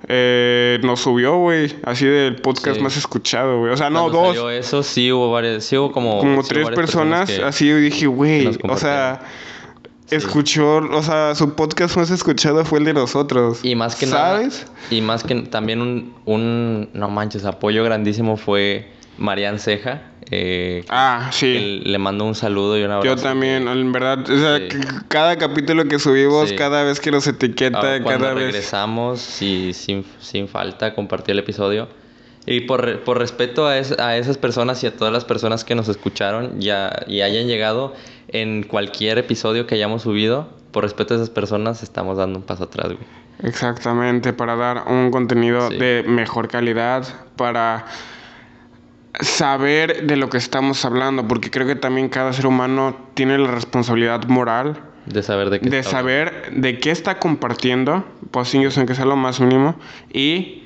Eh, 0.08 0.78
nos 0.82 1.00
subió, 1.00 1.36
güey, 1.38 1.74
así 1.84 2.06
del 2.06 2.36
podcast 2.36 2.76
Sí. 2.76 2.82
más 2.82 2.96
escuchado, 2.96 3.58
güey. 3.60 3.72
O 3.72 3.76
sea, 3.76 3.90
no, 3.90 4.02
Cuando 4.02 4.18
dos 4.18 4.26
salió 4.28 4.50
eso, 4.50 4.82
sí 4.82 5.10
hubo 5.12 5.30
varias, 5.30 5.64
sí 5.64 5.76
hubo 5.76 5.92
como... 5.92 6.18
como 6.18 6.42
sí 6.42 6.48
tres 6.50 6.68
personas, 6.70 7.30
que- 7.30 7.42
así 7.42 7.68
yo 7.68 7.76
dije, 7.76 8.06
güey, 8.06 8.58
o 8.68 8.76
sea, 8.76 9.20
Sí. 10.06 10.14
escuchó, 10.16 10.76
o 10.78 11.02
sea, 11.02 11.34
su 11.34 11.54
podcast 11.54 11.96
más 11.96 12.10
escuchado 12.10 12.64
fue 12.64 12.78
el 12.78 12.86
de 12.86 12.94
nosotros. 12.94 13.60
Y 13.62 13.74
más 13.74 13.94
que 13.94 14.06
¿sabes? 14.06 14.64
nada... 14.66 14.78
Y 14.90 15.00
más 15.02 15.22
que 15.22 15.34
también 15.42 15.82
un, 15.82 16.14
un... 16.24 16.88
No 16.94 17.10
manches, 17.10 17.44
apoyo 17.44 17.84
grandísimo 17.84 18.38
fue 18.38 18.88
Marian 19.18 19.58
Ceja. 19.58 20.00
Eh, 20.30 20.84
Ah, 20.88 21.30
sí. 21.32 21.52
que 21.82 21.88
le 21.88 21.98
mando 21.98 22.24
un 22.24 22.34
saludo 22.34 22.78
y 22.78 22.82
un 22.82 22.90
abrazo. 22.90 23.16
Yo 23.16 23.22
también, 23.22 23.66
en 23.68 23.92
verdad, 23.92 24.20
o 24.30 24.38
sea, 24.38 24.58
Sí. 24.58 24.78
cada 25.08 25.36
capítulo 25.36 25.84
que 25.86 25.98
subimos, 25.98 26.50
Sí. 26.50 26.56
cada 26.56 26.82
vez 26.84 27.00
que 27.00 27.10
nos 27.10 27.26
etiqueta, 27.26 27.78
Ahora, 27.78 28.02
cuando 28.02 28.24
cada 28.24 28.34
vez. 28.34 28.44
regresamos 28.46 29.40
y 29.42 29.72
sin, 29.72 30.04
sin 30.20 30.48
falta 30.48 30.94
compartí 30.94 31.30
el 31.32 31.38
episodio. 31.38 31.88
Y 32.46 32.60
por, 32.60 33.00
por 33.00 33.18
respeto 33.18 33.66
a, 33.66 33.76
es- 33.78 33.98
a 33.98 34.16
esas 34.16 34.38
personas 34.38 34.82
y 34.82 34.86
a 34.86 34.96
todas 34.96 35.12
las 35.12 35.24
personas 35.24 35.64
que 35.64 35.74
nos 35.74 35.88
escucharon 35.88 36.60
ya, 36.60 37.04
y 37.06 37.20
hayan 37.20 37.46
llegado 37.46 37.94
en 38.28 38.62
cualquier 38.62 39.18
episodio 39.18 39.66
que 39.66 39.74
hayamos 39.74 40.02
subido, 40.02 40.48
por 40.72 40.82
respeto 40.84 41.14
a 41.14 41.16
esas 41.18 41.30
personas 41.30 41.82
estamos 41.82 42.16
dando 42.18 42.38
un 42.38 42.44
paso 42.44 42.64
atrás, 42.64 42.88
güey. 42.88 42.98
Exactamente, 43.42 44.32
para 44.32 44.56
dar 44.56 44.84
un 44.88 45.10
contenido 45.10 45.68
Sí. 45.70 45.76
de 45.76 46.04
mejor 46.06 46.48
calidad, 46.48 47.04
para 47.36 47.86
saber 49.20 50.06
de 50.06 50.16
lo 50.16 50.28
que 50.28 50.38
estamos 50.38 50.84
hablando, 50.84 51.26
porque 51.26 51.50
creo 51.50 51.66
que 51.66 51.76
también 51.76 52.08
cada 52.08 52.32
ser 52.32 52.46
humano 52.46 52.96
tiene 53.14 53.38
la 53.38 53.50
responsabilidad 53.50 54.24
moral 54.28 54.80
De 55.06 55.22
saber 55.22 55.50
de 55.50 55.60
qué 55.60 55.70
de 55.70 55.78
está 55.78 55.90
saber 55.90 56.50
de 56.52 56.78
qué 56.78 56.90
está 56.90 57.18
compartiendo, 57.18 58.04
pues 58.30 58.48
sé 58.48 58.86
que 58.86 58.94
sea 58.94 59.04
lo 59.04 59.16
más 59.16 59.40
mínimo, 59.40 59.76
y 60.12 60.64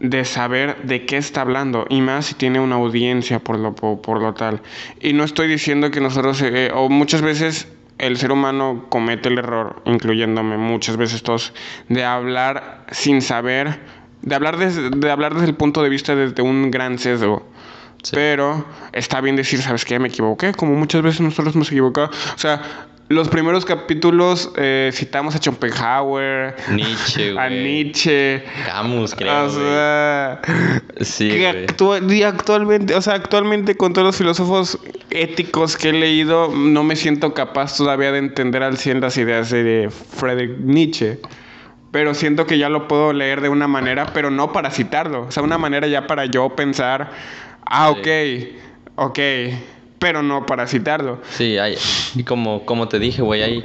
de 0.00 0.24
saber 0.24 0.82
de 0.82 1.06
qué 1.06 1.16
está 1.16 1.40
hablando 1.40 1.86
y 1.88 2.00
más 2.00 2.26
si 2.26 2.34
tiene 2.34 2.60
una 2.60 2.76
audiencia 2.76 3.40
por 3.40 3.58
lo, 3.58 3.74
por, 3.74 4.22
lo 4.22 4.34
tal. 4.34 4.60
Y 5.00 5.12
no 5.12 5.24
estoy 5.24 5.48
diciendo 5.48 5.90
que 5.90 6.00
nosotros, 6.00 6.40
eh, 6.42 6.70
o 6.72 6.88
muchas 6.88 7.22
veces 7.22 7.68
el 7.98 8.16
ser 8.16 8.30
humano 8.30 8.86
comete 8.88 9.28
el 9.28 9.38
error, 9.38 9.82
incluyéndome 9.84 10.56
muchas 10.56 10.96
veces 10.96 11.22
todos, 11.22 11.52
de 11.88 12.04
hablar 12.04 12.86
sin 12.92 13.22
saber, 13.22 13.80
de 14.22 14.34
hablar 14.34 14.56
desde, 14.56 14.90
de 14.90 15.10
hablar 15.10 15.34
desde 15.34 15.48
el 15.48 15.56
punto 15.56 15.82
de 15.82 15.88
vista 15.88 16.14
desde 16.14 16.42
un 16.42 16.70
gran 16.70 16.98
sesgo. 16.98 17.44
Pero 18.12 18.64
está 18.92 19.20
bien 19.20 19.36
decir, 19.36 19.60
¿sabes 19.60 19.84
qué? 19.84 19.98
Me 19.98 20.08
equivoqué, 20.08 20.52
como 20.52 20.74
muchas 20.74 21.02
veces 21.02 21.20
nosotros 21.20 21.54
hemos 21.54 21.68
equivocado. 21.68 22.10
O 22.34 22.38
sea, 22.38 22.88
los 23.08 23.28
primeros 23.28 23.64
capítulos 23.64 24.52
eh, 24.56 24.90
citamos 24.92 25.34
a 25.34 25.38
Schopenhauer, 25.38 26.54
Nietzsche, 26.70 27.34
a 27.38 27.48
Nietzsche, 27.48 28.44
Camus, 28.66 29.14
creo. 29.14 29.46
O 29.46 29.50
sea, 29.50 30.40
sí, 31.00 31.30
y 31.30 32.22
actualmente, 32.22 32.94
o 32.94 33.00
sea, 33.00 33.14
actualmente 33.14 33.76
con 33.76 33.94
todos 33.94 34.06
los 34.06 34.16
filósofos 34.16 34.78
éticos 35.10 35.76
que 35.76 35.88
he 35.88 35.92
leído, 35.92 36.52
no 36.54 36.84
me 36.84 36.96
siento 36.96 37.32
capaz 37.32 37.76
todavía 37.76 38.12
de 38.12 38.18
entender 38.18 38.62
al 38.62 38.76
100 38.76 39.00
las 39.00 39.16
ideas 39.16 39.50
de 39.50 39.90
Friedrich 39.90 40.58
Nietzsche. 40.58 41.18
Pero 41.90 42.12
siento 42.12 42.46
que 42.46 42.58
ya 42.58 42.68
lo 42.68 42.86
puedo 42.86 43.14
leer 43.14 43.40
de 43.40 43.48
una 43.48 43.66
manera, 43.66 44.08
pero 44.12 44.30
no 44.30 44.52
para 44.52 44.70
citarlo. 44.70 45.22
O 45.22 45.30
sea, 45.30 45.42
una 45.42 45.56
manera 45.56 45.86
ya 45.86 46.06
para 46.06 46.26
yo 46.26 46.50
pensar, 46.50 47.10
ah, 47.70 47.90
ok, 47.90 48.06
ok 48.96 49.18
pero 49.98 50.22
no 50.22 50.46
para 50.46 50.66
citarlo. 50.66 51.20
Sí, 51.30 51.58
hay, 51.58 51.76
y 52.14 52.22
como, 52.24 52.64
como 52.64 52.88
te 52.88 52.98
dije, 52.98 53.22
güey, 53.22 53.42
hay... 53.42 53.64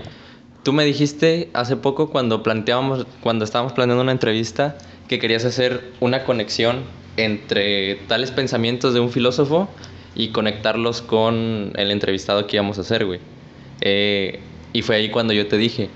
Tú 0.63 0.71
me 0.71 0.85
dijiste 0.85 1.49
hace 1.53 1.75
poco 1.75 2.09
cuando 2.09 2.41
planteábamos, 2.41 3.05
cuando 3.21 3.43
estábamos 3.43 3.73
planeando 3.73 4.01
una 4.01 4.13
entrevista, 4.13 4.77
que 5.09 5.19
querías 5.19 5.43
hacer 5.43 5.91
una 5.99 6.23
conexión 6.23 6.83
entre 7.17 7.95
tales 8.07 8.31
pensamientos 8.31 8.93
de 8.93 9.01
un 9.01 9.11
filósofo 9.11 9.67
y 10.15 10.29
conectarlos 10.29 11.01
con 11.01 11.73
el 11.75 11.91
entrevistado 11.91 12.47
que 12.47 12.55
íbamos 12.55 12.77
a 12.77 12.81
hacer, 12.81 13.05
güey. 13.05 13.19
Eh, 13.81 14.39
y 14.71 14.81
fue 14.83 14.95
ahí 14.95 15.09
cuando 15.09 15.33
yo 15.33 15.47
te 15.47 15.57
dije, 15.57 15.89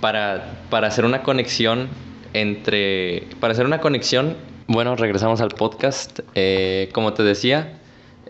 para, 0.00 0.62
para 0.70 0.88
hacer 0.88 1.04
una 1.04 1.22
conexión 1.22 1.88
entre... 2.32 3.24
Para 3.40 3.52
hacer 3.52 3.66
una 3.66 3.80
conexión, 3.80 4.36
bueno, 4.68 4.94
regresamos 4.96 5.40
al 5.40 5.48
podcast. 5.48 6.20
Eh, 6.34 6.90
como 6.92 7.14
te 7.14 7.22
decía, 7.22 7.78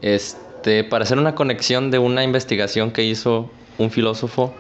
este 0.01 0.85
para 0.85 1.05
hacer 1.05 1.19
una 1.19 1.35
conexión 1.35 1.91
de 1.91 1.99
una 1.99 2.23
investigación 2.23 2.93
que 2.93 3.05
hizo 3.05 3.51
un 3.77 3.91
filósofo 3.91 4.55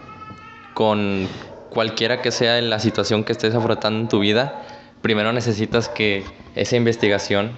con 0.74 1.28
cualquiera 1.70 2.20
que 2.20 2.32
sea 2.32 2.60
la 2.60 2.80
situación 2.80 3.24
que 3.24 3.32
estés 3.32 3.54
afrontando 3.54 4.00
en 4.00 4.08
tu 4.08 4.18
vida, 4.18 4.60
primero 5.02 5.32
necesitas 5.32 5.88
que 5.88 6.24
esa 6.56 6.76
investigación 6.76 7.52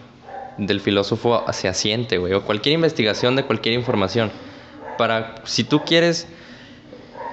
del 0.58 0.80
filósofo 0.80 1.44
se 1.52 1.68
asiente, 1.68 2.18
güey, 2.18 2.34
o 2.34 2.42
cualquier 2.42 2.74
investigación 2.74 3.36
de 3.36 3.44
cualquier 3.44 3.74
información. 3.74 4.30
Para, 4.98 5.36
si 5.44 5.64
tú 5.64 5.84
quieres 5.84 6.26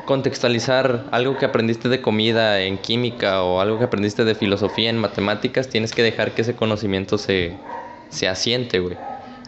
contextualizar 0.08 1.04
algo 1.12 1.38
que 1.38 1.46
aprendiste 1.46 1.89
de 1.89 2.02
comida 2.02 2.62
en 2.62 2.78
química 2.78 3.43
o 3.43 3.60
algo 3.60 3.78
que 3.78 3.84
aprendiste 3.84 4.24
de 4.24 4.36
filosofía 4.36 4.89
en 4.89 4.98
matemáticas, 4.98 5.67
tienes 5.67 5.91
que 5.91 6.02
dejar 6.02 6.32
que 6.32 6.43
ese 6.43 6.56
conocimiento 6.56 7.17
se, 7.17 7.58
se 8.10 8.30
asiente, 8.30 8.80
güey. 8.80 8.98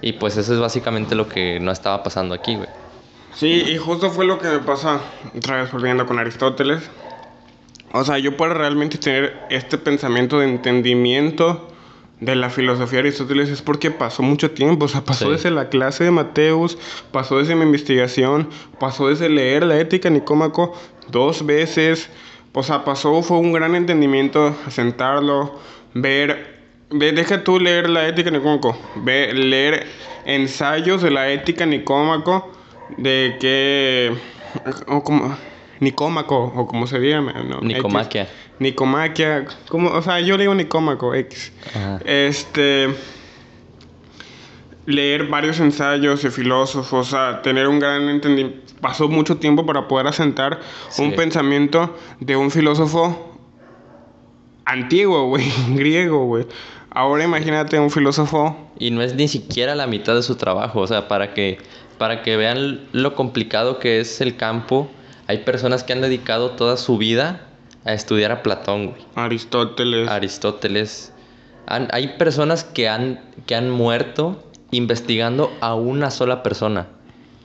Y 0.01 0.13
pues 0.13 0.35
eso 0.35 0.53
es 0.53 0.59
básicamente 0.59 1.15
lo 1.15 1.29
que 1.29 1.59
no 1.61 1.71
estaba 1.71 2.03
pasando 2.03 2.35
aquí, 2.35 2.57
güey. 2.57 2.67
Sí, 3.33 3.63
y 3.69 3.77
justo 3.77 4.11
fue 4.11 4.25
lo 4.25 4.37
que 4.37 4.49
me 4.49 4.59
pasa, 4.59 4.99
otra 5.35 5.61
vez 5.61 5.71
volviendo 5.71 6.05
con 6.05 6.19
Aristóteles. 6.19 6.83
O 7.93 8.03
sea, 8.03 8.17
yo 8.17 8.35
puedo 8.35 8.53
realmente 8.53 8.97
tener 8.97 9.45
este 9.49 9.77
pensamiento 9.77 10.39
de 10.39 10.45
entendimiento 10.49 11.68
de 12.19 12.35
la 12.35 12.49
filosofía 12.49 13.01
de 13.01 13.07
Aristóteles 13.07 13.49
es 13.49 13.61
porque 13.61 13.91
pasó 13.91 14.23
mucho 14.23 14.51
tiempo, 14.51 14.85
o 14.85 14.87
sea, 14.87 15.01
pasó 15.01 15.31
desde 15.31 15.51
la 15.51 15.69
clase 15.69 16.03
de 16.03 16.11
Mateus, 16.11 16.77
pasó 17.11 17.37
desde 17.37 17.55
mi 17.55 17.63
investigación, 17.63 18.49
pasó 18.79 19.07
desde 19.07 19.29
leer 19.29 19.65
la 19.65 19.79
ética 19.79 20.09
Nicómaco 20.09 20.73
dos 21.09 21.45
veces, 21.45 22.09
o 22.53 22.63
sea, 22.63 22.83
pasó, 22.83 23.21
fue 23.21 23.37
un 23.37 23.53
gran 23.53 23.75
entendimiento 23.75 24.55
sentarlo, 24.69 25.59
ver 25.93 26.59
Ve, 26.91 27.11
deja 27.11 27.43
tú 27.43 27.59
leer 27.59 27.89
la 27.89 28.07
ética 28.07 28.31
nicómaco. 28.31 28.77
Ve, 28.95 29.31
leer 29.33 29.85
ensayos 30.25 31.01
de 31.01 31.11
la 31.11 31.29
ética 31.29 31.65
nicómaco. 31.65 32.51
De 32.97 33.37
que. 33.39 34.11
O 34.87 35.03
como, 35.03 35.37
nicómaco, 35.79 36.51
o 36.55 36.65
como 36.65 36.87
se 36.87 36.99
llama. 36.99 37.33
No, 37.43 37.61
Nicomaquia. 37.61 38.27
Nicomaquia. 38.59 39.45
Como, 39.69 39.89
o 39.89 40.01
sea, 40.01 40.19
yo 40.19 40.37
digo 40.37 40.53
nicómaco, 40.53 41.13
X. 41.15 41.51
Este. 42.05 42.93
Leer 44.85 45.27
varios 45.27 45.59
ensayos 45.59 46.23
de 46.23 46.31
filósofos, 46.31 47.07
o 47.07 47.11
sea, 47.11 47.41
tener 47.41 47.67
un 47.67 47.79
gran 47.79 48.09
entendimiento. 48.09 48.73
Pasó 48.81 49.07
mucho 49.07 49.37
tiempo 49.37 49.65
para 49.65 49.87
poder 49.87 50.07
asentar 50.07 50.61
un 50.97 51.13
pensamiento 51.13 51.95
de 52.19 52.35
un 52.35 52.49
filósofo 52.49 53.37
antiguo, 54.65 55.27
güey, 55.27 55.45
griego, 55.75 56.25
güey. 56.25 56.47
Ahora 56.91 57.23
imagínate 57.23 57.79
un 57.79 57.91
filósofo. 57.91 58.71
Y 58.79 58.91
no 58.91 59.01
es 59.01 59.15
ni 59.15 59.27
siquiera 59.27 59.75
la 59.75 59.85
mitad 59.85 60.15
de 60.15 60.23
su 60.23 60.37
trabajo, 60.37 60.79
o 60.79 60.87
sea, 60.87 61.07
para 61.07 61.33
que, 61.33 61.59
para 61.97 62.23
que 62.23 62.37
vean 62.37 62.87
lo 62.93 63.13
complicado 63.13 63.77
que 63.77 63.99
es 63.99 64.21
el 64.21 64.37
campo, 64.37 64.89
hay 65.27 65.39
personas 65.39 65.83
que 65.83 65.93
han 65.93 66.01
dedicado 66.01 66.51
toda 66.51 66.77
su 66.77 66.97
vida 66.97 67.48
a 67.85 67.93
estudiar 67.93 68.31
a 68.31 68.43
Platón, 68.43 68.87
güey. 68.87 69.05
Aristóteles. 69.15 70.09
Aristóteles. 70.09 71.13
hay 71.67 72.07
personas 72.17 72.63
que 72.63 72.89
han, 72.89 73.21
que 73.45 73.55
han 73.55 73.69
muerto 73.69 74.43
investigando 74.71 75.51
a 75.61 75.75
una 75.75 76.11
sola 76.11 76.43
persona. 76.43 76.87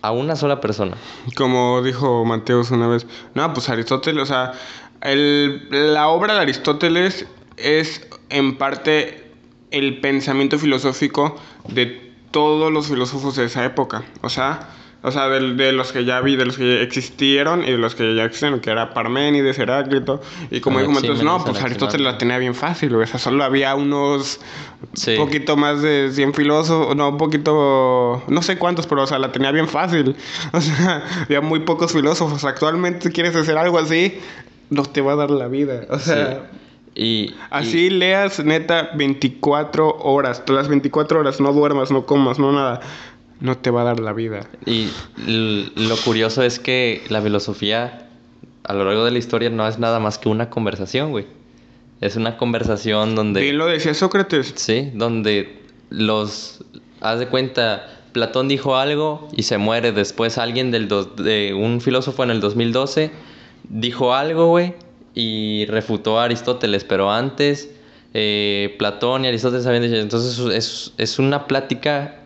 A 0.02 0.12
una 0.12 0.36
sola 0.36 0.60
persona. 0.60 0.96
Como 1.36 1.82
dijo 1.82 2.24
Mateus 2.24 2.70
una 2.70 2.88
vez. 2.88 3.06
No, 3.34 3.52
pues 3.54 3.68
Aristóteles, 3.70 4.22
o 4.22 4.26
sea, 4.26 4.52
el, 5.00 5.68
la 5.70 6.08
obra 6.08 6.34
de 6.34 6.40
Aristóteles 6.40 7.26
es 7.56 8.06
en 8.28 8.58
parte 8.58 9.30
el 9.70 10.00
pensamiento 10.00 10.58
filosófico 10.58 11.36
de 11.68 12.12
todos 12.30 12.72
los 12.72 12.88
filósofos 12.88 13.36
de 13.36 13.44
esa 13.44 13.64
época. 13.64 14.04
O 14.22 14.28
sea, 14.28 14.68
o 15.04 15.10
sea 15.10 15.28
de, 15.28 15.72
los 15.72 15.92
que 15.92 16.06
ya 16.06 16.20
vi, 16.22 16.34
de 16.34 16.46
los 16.46 16.56
que 16.56 16.82
existieron 16.82 17.62
y 17.62 17.72
de 17.72 17.78
los 17.78 17.94
que 17.94 18.14
ya 18.14 18.24
existen, 18.24 18.58
que 18.60 18.70
era 18.70 18.94
Parménides, 18.94 19.58
Heráclito. 19.58 20.22
Y 20.50 20.60
como 20.60 20.80
dijo 20.80 20.92
entonces, 20.92 21.22
no, 21.22 21.44
pues 21.44 21.62
Aristóteles 21.62 22.06
la 22.06 22.16
tenía 22.16 22.38
bien 22.38 22.54
fácil, 22.54 22.94
o 22.94 23.06
sea, 23.06 23.18
solo 23.18 23.44
había 23.44 23.74
unos 23.74 24.40
un 25.06 25.16
poquito 25.16 25.58
más 25.58 25.82
de 25.82 26.10
100 26.10 26.32
filósofos, 26.32 26.96
no, 26.96 27.10
un 27.10 27.18
poquito, 27.18 28.22
no 28.26 28.42
sé 28.42 28.58
cuántos, 28.58 28.86
pero 28.86 29.02
o 29.02 29.06
sea, 29.06 29.18
la 29.18 29.30
tenía 29.30 29.50
bien 29.50 29.68
fácil. 29.68 30.16
O 30.52 30.60
sea, 30.60 31.04
había 31.24 31.40
muy 31.40 31.60
pocos 31.60 31.92
filósofos. 31.92 32.44
Actualmente, 32.44 33.08
si 33.08 33.12
quieres 33.12 33.34
hacer 33.34 33.58
algo 33.58 33.78
así, 33.78 34.18
no 34.70 34.84
te 34.84 35.00
va 35.00 35.12
a 35.12 35.16
dar 35.16 35.30
la 35.30 35.48
vida. 35.48 35.86
O 35.90 35.98
sea. 35.98 36.48
Y, 36.94 37.34
Así 37.50 37.90
leas 37.90 38.44
neta 38.44 38.90
24 38.94 39.96
horas, 39.98 40.44
las 40.46 40.68
24 40.68 41.20
horas, 41.20 41.40
no 41.40 41.52
duermas, 41.52 41.90
no 41.90 42.06
comas, 42.06 42.38
no 42.38 42.52
nada. 42.52 42.80
No 43.40 43.58
te 43.58 43.70
va 43.70 43.82
a 43.82 43.84
dar 43.84 44.00
la 44.00 44.12
vida. 44.12 44.46
Y 44.66 44.88
lo 45.26 45.96
curioso 45.98 46.42
es 46.42 46.58
que 46.58 47.02
la 47.08 47.20
filosofía 47.20 48.08
a 48.62 48.72
lo 48.72 48.84
largo 48.84 49.04
de 49.04 49.10
la 49.10 49.18
historia 49.18 49.50
no 49.50 49.66
es 49.66 49.78
nada 49.78 50.00
más 50.00 50.18
que 50.18 50.28
una 50.28 50.50
conversación, 50.50 51.10
güey. 51.10 51.26
Es 52.00 52.16
una 52.16 52.36
conversación 52.36 53.14
donde... 53.14 53.40
Bien 53.40 53.58
lo 53.58 53.66
decía 53.66 53.94
Sócrates. 53.94 54.52
Sí, 54.56 54.90
donde 54.94 55.62
los... 55.90 56.64
Haz 57.00 57.18
de 57.18 57.28
cuenta, 57.28 57.86
Platón 58.12 58.48
dijo 58.48 58.76
algo 58.76 59.28
y 59.32 59.42
se 59.42 59.58
muere. 59.58 59.92
Después 59.92 60.38
alguien 60.38 60.70
del... 60.70 60.88
de 60.88 61.54
un 61.54 61.80
filósofo 61.80 62.24
en 62.24 62.30
el 62.30 62.40
2012 62.40 63.10
dijo 63.68 64.14
algo, 64.14 64.48
güey 64.48 64.74
y 65.14 65.66
refutó 65.66 66.18
a 66.18 66.24
Aristóteles, 66.24 66.84
pero 66.84 67.10
antes 67.10 67.70
eh, 68.12 68.74
Platón 68.78 69.24
y 69.24 69.28
Aristóteles 69.28 69.66
habían 69.66 69.84
dicho, 69.84 69.96
entonces 69.96 70.38
es, 70.52 70.92
es 70.98 71.18
una 71.18 71.46
plática 71.46 72.20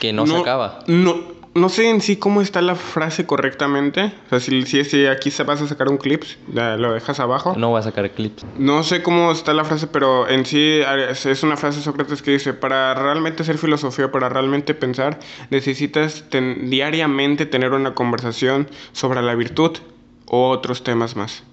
que 0.00 0.12
no, 0.12 0.26
se 0.26 0.36
acaba. 0.36 0.80
No, 0.86 1.34
no 1.54 1.68
sé 1.68 1.88
en 1.88 2.00
sí 2.00 2.16
cómo 2.16 2.40
está 2.40 2.60
la 2.62 2.74
frase 2.74 3.26
correctamente. 3.26 4.12
O 4.26 4.28
sea, 4.30 4.40
si, 4.40 4.64
si, 4.64 5.06
aquí 5.06 5.30
se 5.30 5.44
vas 5.44 5.62
a 5.62 5.68
sacar 5.68 5.88
un 5.88 5.98
clip, 5.98 6.24
lo 6.52 6.92
dejas 6.92 7.20
abajo. 7.20 7.54
No 7.56 7.70
voy 7.70 7.78
a 7.78 7.82
sacar 7.82 8.10
clips. 8.10 8.44
No 8.58 8.82
sé 8.82 9.02
cómo 9.02 9.30
está 9.30 9.54
la 9.54 9.64
frase, 9.64 9.86
pero 9.86 10.28
en 10.28 10.44
sí 10.46 10.80
es 10.80 11.42
una 11.42 11.56
frase 11.56 11.78
de 11.78 11.84
Sócrates 11.84 12.22
que 12.22 12.32
dice, 12.32 12.54
para 12.54 12.94
realmente 12.94 13.44
ser 13.44 13.58
filosofía, 13.58 14.10
para 14.10 14.28
realmente 14.28 14.74
pensar, 14.74 15.20
necesitas 15.50 16.24
diariamente 16.30 17.46
tener 17.46 17.72
una 17.72 17.94
conversación 17.94 18.68
sobre 18.92 19.22
la 19.22 19.34
virtud 19.36 19.78
o 20.26 20.50
otros 20.50 20.82
temas 20.82 21.14
más. 21.14 21.44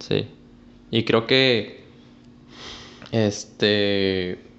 Sí. 0.00 0.26
Y 0.90 1.04
creo 1.04 1.26
que. 1.26 1.84
Este. 3.12 4.51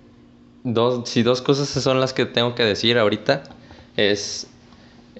Dos, 0.63 1.09
si 1.09 1.23
dos 1.23 1.41
cosas 1.41 1.67
son 1.67 1.99
las 1.99 2.13
que 2.13 2.25
tengo 2.25 2.55
que 2.55 2.63
decir 2.63 2.97
ahorita, 2.97 3.43
es. 3.97 4.47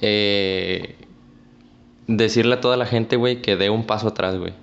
Eh, 0.02 0.96
decirle 2.08 2.56
a 2.56 2.62
toda 2.62 2.78
la 2.78 2.86
gente, 2.86 3.16
güey, 3.16 3.42
que 3.42 3.56
dé 3.56 3.70
un 3.70 3.86
paso 3.86 4.10
atrás, 4.10 4.38
güey. 4.38 4.54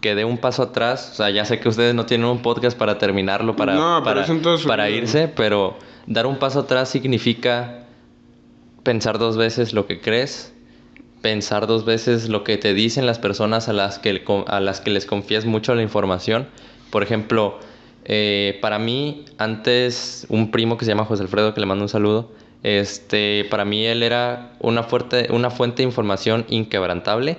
que 0.00 0.14
dé 0.14 0.24
un 0.24 0.38
paso 0.38 0.62
atrás. 0.62 1.10
O 1.12 1.14
sea, 1.16 1.30
ya 1.30 1.44
sé 1.44 1.58
que 1.60 1.68
ustedes 1.68 1.94
no 1.94 2.06
tienen 2.06 2.26
un 2.26 2.40
podcast 2.42 2.78
para 2.78 2.98
terminarlo, 2.98 3.56
para, 3.56 3.74
No, 3.74 4.02
para, 4.04 4.26
para 4.66 4.90
irse, 4.90 5.28
pero 5.28 5.76
dar 6.06 6.26
un 6.26 6.38
paso 6.38 6.60
atrás 6.60 6.88
significa 6.88 7.84
pensar 8.82 9.18
dos 9.18 9.36
veces 9.36 9.72
lo 9.72 9.86
que 9.86 10.00
crees, 10.00 10.54
pensar 11.20 11.66
dos 11.66 11.84
veces 11.84 12.28
lo 12.28 12.44
que 12.44 12.56
te 12.56 12.74
dicen 12.74 13.06
las 13.06 13.18
personas 13.18 13.68
a 13.68 13.72
las 13.72 13.98
que, 13.98 14.22
a 14.46 14.60
las 14.60 14.80
que 14.80 14.90
les 14.90 15.04
confías 15.04 15.44
mucho 15.44 15.74
la 15.74 15.82
información. 15.82 16.46
Por 16.90 17.02
ejemplo, 17.02 17.58
eh, 18.10 18.58
para 18.62 18.78
mí, 18.78 19.26
antes 19.36 20.26
un 20.30 20.50
primo 20.50 20.78
que 20.78 20.86
se 20.86 20.90
llama 20.90 21.04
José 21.04 21.22
Alfredo, 21.22 21.52
que 21.52 21.60
le 21.60 21.66
mando 21.66 21.84
un 21.84 21.90
saludo, 21.90 22.32
este, 22.62 23.46
para 23.50 23.66
mí 23.66 23.84
él 23.84 24.02
era 24.02 24.52
una, 24.60 24.82
fuerte, 24.82 25.28
una 25.30 25.50
fuente 25.50 25.82
de 25.82 25.88
información 25.88 26.46
inquebrantable 26.48 27.36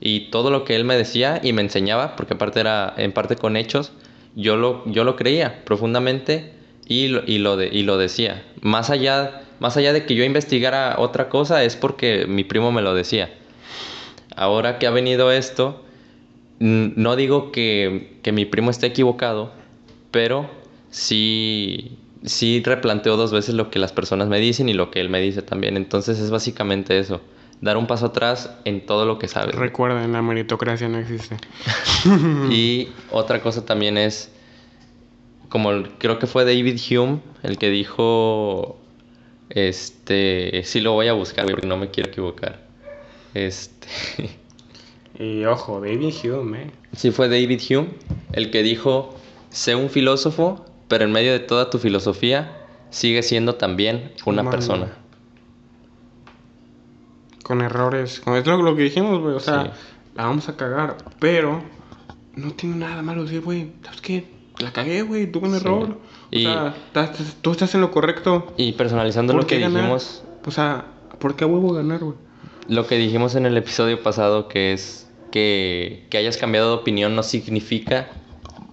y 0.00 0.30
todo 0.30 0.50
lo 0.50 0.64
que 0.64 0.76
él 0.76 0.84
me 0.84 0.96
decía 0.96 1.40
y 1.42 1.52
me 1.52 1.62
enseñaba, 1.62 2.14
porque 2.14 2.34
aparte 2.34 2.60
era 2.60 2.94
en 2.96 3.10
parte 3.12 3.34
con 3.34 3.56
hechos, 3.56 3.92
yo 4.36 4.56
lo, 4.56 4.84
yo 4.86 5.02
lo 5.02 5.16
creía 5.16 5.64
profundamente 5.64 6.52
y 6.86 7.08
lo, 7.08 7.22
y 7.26 7.38
lo, 7.38 7.56
de, 7.56 7.66
y 7.66 7.82
lo 7.82 7.98
decía. 7.98 8.44
Más 8.60 8.90
allá, 8.90 9.42
más 9.58 9.76
allá 9.76 9.92
de 9.92 10.06
que 10.06 10.14
yo 10.14 10.22
investigara 10.22 10.94
otra 10.98 11.28
cosa, 11.28 11.64
es 11.64 11.74
porque 11.74 12.26
mi 12.28 12.44
primo 12.44 12.70
me 12.70 12.80
lo 12.80 12.94
decía. 12.94 13.34
Ahora 14.36 14.78
que 14.78 14.86
ha 14.86 14.90
venido 14.90 15.32
esto, 15.32 15.82
no 16.60 17.16
digo 17.16 17.50
que, 17.50 18.18
que 18.22 18.30
mi 18.30 18.44
primo 18.44 18.70
esté 18.70 18.86
equivocado, 18.86 19.50
pero 20.16 20.48
sí, 20.88 21.98
sí 22.24 22.62
replanteo 22.64 23.18
dos 23.18 23.32
veces 23.32 23.54
lo 23.54 23.70
que 23.70 23.78
las 23.78 23.92
personas 23.92 24.28
me 24.28 24.40
dicen 24.40 24.70
y 24.70 24.72
lo 24.72 24.90
que 24.90 25.02
él 25.02 25.10
me 25.10 25.20
dice 25.20 25.42
también. 25.42 25.76
Entonces 25.76 26.18
es 26.18 26.30
básicamente 26.30 26.98
eso, 26.98 27.20
dar 27.60 27.76
un 27.76 27.86
paso 27.86 28.06
atrás 28.06 28.50
en 28.64 28.86
todo 28.86 29.04
lo 29.04 29.18
que 29.18 29.28
sabes. 29.28 29.54
Recuerden, 29.54 30.12
la 30.12 30.22
meritocracia 30.22 30.88
no 30.88 30.96
existe. 30.96 31.36
Y 32.50 32.88
otra 33.10 33.42
cosa 33.42 33.66
también 33.66 33.98
es, 33.98 34.32
como 35.50 35.82
creo 35.98 36.18
que 36.18 36.26
fue 36.26 36.46
David 36.46 36.80
Hume 36.90 37.18
el 37.42 37.58
que 37.58 37.68
dijo, 37.68 38.78
este, 39.50 40.62
sí 40.64 40.80
lo 40.80 40.94
voy 40.94 41.08
a 41.08 41.12
buscar, 41.12 41.44
porque 41.44 41.66
no 41.66 41.76
me 41.76 41.90
quiero 41.90 42.08
equivocar. 42.08 42.62
Este, 43.34 43.86
Y 45.18 45.44
ojo, 45.44 45.80
David 45.80 46.14
Hume, 46.24 46.62
eh. 46.62 46.70
sí 46.94 47.10
fue 47.10 47.28
David 47.28 47.60
Hume 47.70 47.88
el 48.32 48.50
que 48.50 48.62
dijo, 48.62 49.14
sé 49.50 49.74
un 49.74 49.88
filósofo, 49.90 50.64
pero 50.88 51.04
en 51.04 51.12
medio 51.12 51.32
de 51.32 51.40
toda 51.40 51.70
tu 51.70 51.78
filosofía, 51.78 52.52
sigue 52.90 53.22
siendo 53.22 53.54
también 53.56 54.12
una 54.24 54.42
Humano. 54.42 54.50
persona. 54.50 54.92
Con 57.42 57.60
errores. 57.62 58.22
Es 58.26 58.46
lo 58.46 58.76
que 58.76 58.82
dijimos, 58.82 59.20
güey. 59.20 59.34
O 59.34 59.40
sea, 59.40 59.64
Sí. 59.64 59.70
la 60.16 60.24
vamos 60.24 60.48
a 60.48 60.56
cagar. 60.56 60.96
Pero 61.20 61.62
no 62.34 62.52
tiene 62.52 62.76
nada 62.76 63.02
malo 63.02 63.22
decir, 63.24 63.40
güey, 63.40 63.72
¿sabes 63.84 64.00
qué? 64.00 64.26
La 64.58 64.72
cagué, 64.72 65.02
güey, 65.02 65.30
tuve 65.30 65.48
un 65.48 65.54
Sí. 65.54 65.60
error. 65.60 65.98
Y- 66.30 66.46
O 66.46 66.52
sea, 66.52 66.74
estás- 66.86 67.36
tú 67.40 67.52
estás 67.52 67.74
en 67.74 67.82
lo 67.82 67.90
correcto. 67.90 68.52
Y 68.56 68.72
personalizando 68.72 69.32
¿Por 69.32 69.42
lo 69.42 69.46
que 69.46 69.60
ganar? 69.60 69.80
dijimos, 69.82 70.22
O 70.44 70.50
sea, 70.52 70.84
¿por 71.18 71.34
qué 71.34 71.42
a 71.42 71.48
huevo 71.48 71.72
ganar, 71.72 71.98
güey? 72.00 72.16
Lo 72.68 72.86
que 72.86 72.96
dijimos 72.96 73.34
en 73.34 73.46
el 73.46 73.56
episodio 73.56 74.00
pasado, 74.02 74.46
que 74.46 74.72
es 74.72 75.10
que, 75.32 76.06
que 76.08 76.18
hayas 76.18 76.36
cambiado 76.36 76.68
de 76.70 76.76
opinión 76.76 77.16
no 77.16 77.24
significa 77.24 78.08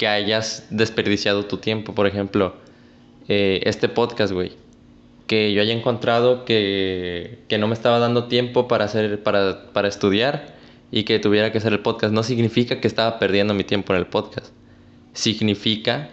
que 0.03 0.07
hayas 0.09 0.65
desperdiciado 0.69 1.45
tu 1.45 1.59
tiempo. 1.59 1.95
Por 1.95 2.07
ejemplo, 2.07 2.55
eh, 3.29 3.61
este 3.63 3.87
podcast, 3.87 4.33
güey. 4.33 4.51
Que 5.27 5.53
yo 5.53 5.61
haya 5.61 5.71
encontrado 5.73 6.43
que, 6.43 7.39
que 7.47 7.57
no 7.57 7.67
me 7.69 7.73
estaba 7.73 7.99
dando 7.99 8.25
tiempo 8.25 8.67
para, 8.67 8.83
hacer, 8.83 9.23
para, 9.23 9.71
para 9.71 9.87
estudiar 9.87 10.55
y 10.91 11.03
que 11.05 11.19
tuviera 11.19 11.53
que 11.53 11.59
hacer 11.59 11.71
el 11.71 11.79
podcast. 11.79 12.13
No 12.13 12.21
significa 12.21 12.81
que 12.81 12.87
estaba 12.89 13.17
perdiendo 13.17 13.53
mi 13.53 13.63
tiempo 13.63 13.93
en 13.93 13.99
el 13.99 14.07
podcast. 14.07 14.47
Significa 15.13 16.09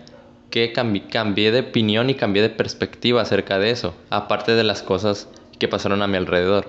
que 0.50 0.72
cambi- 0.72 1.08
cambié 1.10 1.50
de 1.50 1.60
opinión 1.60 2.10
y 2.10 2.14
cambié 2.14 2.42
de 2.42 2.50
perspectiva 2.50 3.22
acerca 3.22 3.58
de 3.58 3.70
eso. 3.70 3.94
Aparte 4.10 4.52
de 4.52 4.62
las 4.62 4.82
cosas 4.82 5.26
que 5.58 5.66
pasaron 5.66 6.00
a 6.02 6.06
mi 6.06 6.16
alrededor. 6.16 6.68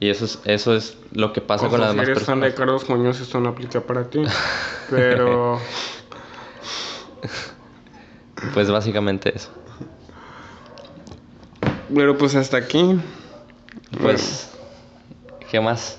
Y 0.00 0.08
eso 0.08 0.24
es, 0.24 0.40
eso 0.46 0.74
es 0.74 0.96
lo 1.12 1.34
que 1.34 1.42
pasa 1.42 1.68
con 1.68 1.80
las 1.80 1.90
demás 1.90 2.08
personas. 2.08 2.54
Carlos 2.54 2.88
Muñoz, 2.88 3.20
esto 3.20 3.38
no 3.38 3.50
aplica 3.50 3.82
para 3.82 4.08
ti. 4.08 4.22
Pero, 4.90 5.60
Pues 8.52 8.70
básicamente 8.70 9.32
eso. 9.34 9.50
pero 11.94 12.16
pues 12.18 12.34
hasta 12.34 12.56
aquí. 12.56 13.00
Pues, 14.00 14.50
¿qué 15.50 15.60
más? 15.60 15.98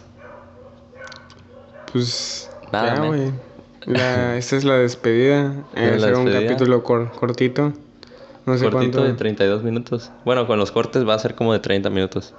Pues, 1.91 2.49
Nada, 2.71 3.05
güey. 3.05 3.31
Esta 4.37 4.55
es 4.57 4.63
la 4.63 4.75
despedida. 4.75 5.53
Es 5.75 5.93
Eh, 5.93 5.99
será 5.99 6.17
un 6.17 6.31
capítulo 6.31 6.83
cor- 6.83 7.11
cortito. 7.11 7.71
No 8.45 8.57
sé 8.57 8.69
Cortito 8.69 8.99
cuánto. 8.99 9.03
de 9.03 9.13
32 9.13 9.63
minutos. 9.63 10.11
Bueno, 10.23 10.45
con 10.45 10.59
los 10.59 10.71
cortes 10.71 11.07
va 11.07 11.15
a 11.15 11.19
ser 11.19 11.35
como 11.35 11.53
de 11.53 11.59
30 11.59 11.89
minutos. 11.89 12.33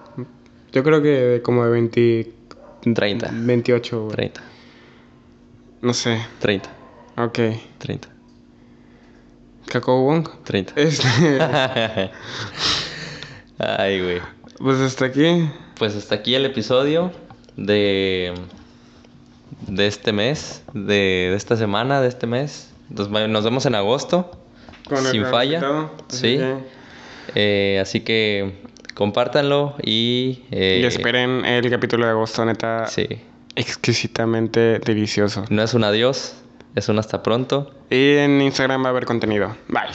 Yo 0.73 0.85
creo 0.85 1.03
que 1.03 1.41
como 1.43 1.65
de 1.65 1.71
20, 1.71 2.33
30. 2.95 3.31
28, 3.33 4.01
güey. 4.05 4.11
30. 4.17 4.41
No 5.83 5.93
sé. 5.95 6.21
30. 6.41 6.69
Ok. 7.17 7.39
30. 7.79 8.09
Cacao 9.67 10.03
Wong. 10.03 10.29
30. 10.45 10.73
Este, 10.77 11.07
Ay, 13.59 14.01
güey. 14.03 14.21
pues 14.59 14.79
hasta 14.81 15.07
aquí. 15.07 15.49
Pues 15.79 15.95
hasta 15.95 16.15
aquí 16.17 16.35
el 16.35 16.45
episodio 16.47 17.13
de 17.57 18.35
de 19.69 19.87
este 19.87 20.13
mes, 20.13 20.63
de, 20.75 21.29
de 21.31 21.35
esta 21.35 21.57
semana, 21.57 22.01
de 22.01 22.09
este 22.09 22.27
mes. 22.27 22.71
Nos, 22.91 23.09
nos 23.11 23.45
vemos 23.45 23.67
en 23.67 23.75
agosto, 23.75 24.31
Con 24.89 24.99
el 24.99 25.13
sin 25.13 25.21
gran 25.23 25.33
falla. 25.33 25.55
invitado, 25.55 25.91
Sí. 26.09 26.39
Eh, 27.35 27.79
así 27.83 28.01
que 28.01 28.61
compártanlo 28.95 29.75
y... 29.83 30.43
eh, 30.53 30.81
y 30.83 30.87
esperen 30.87 31.45
el 31.45 31.69
capítulo 31.71 32.05
de 32.05 32.13
agosto, 32.13 32.45
neta. 32.45 32.87
Sí. 32.87 33.07
Exquisitamente 33.57 34.79
delicioso. 34.79 35.45
No 35.51 35.63
es 35.63 35.75
un 35.75 35.83
adiós, 35.85 36.35
es 36.77 36.89
un 36.89 36.99
hasta 37.01 37.23
pronto. 37.23 37.73
Y 37.91 38.17
en 38.17 38.41
Instagram 38.41 38.85
va 38.85 38.89
a 38.89 38.91
haber 38.91 39.07
contenido. 39.07 39.57
Bye. 39.69 39.95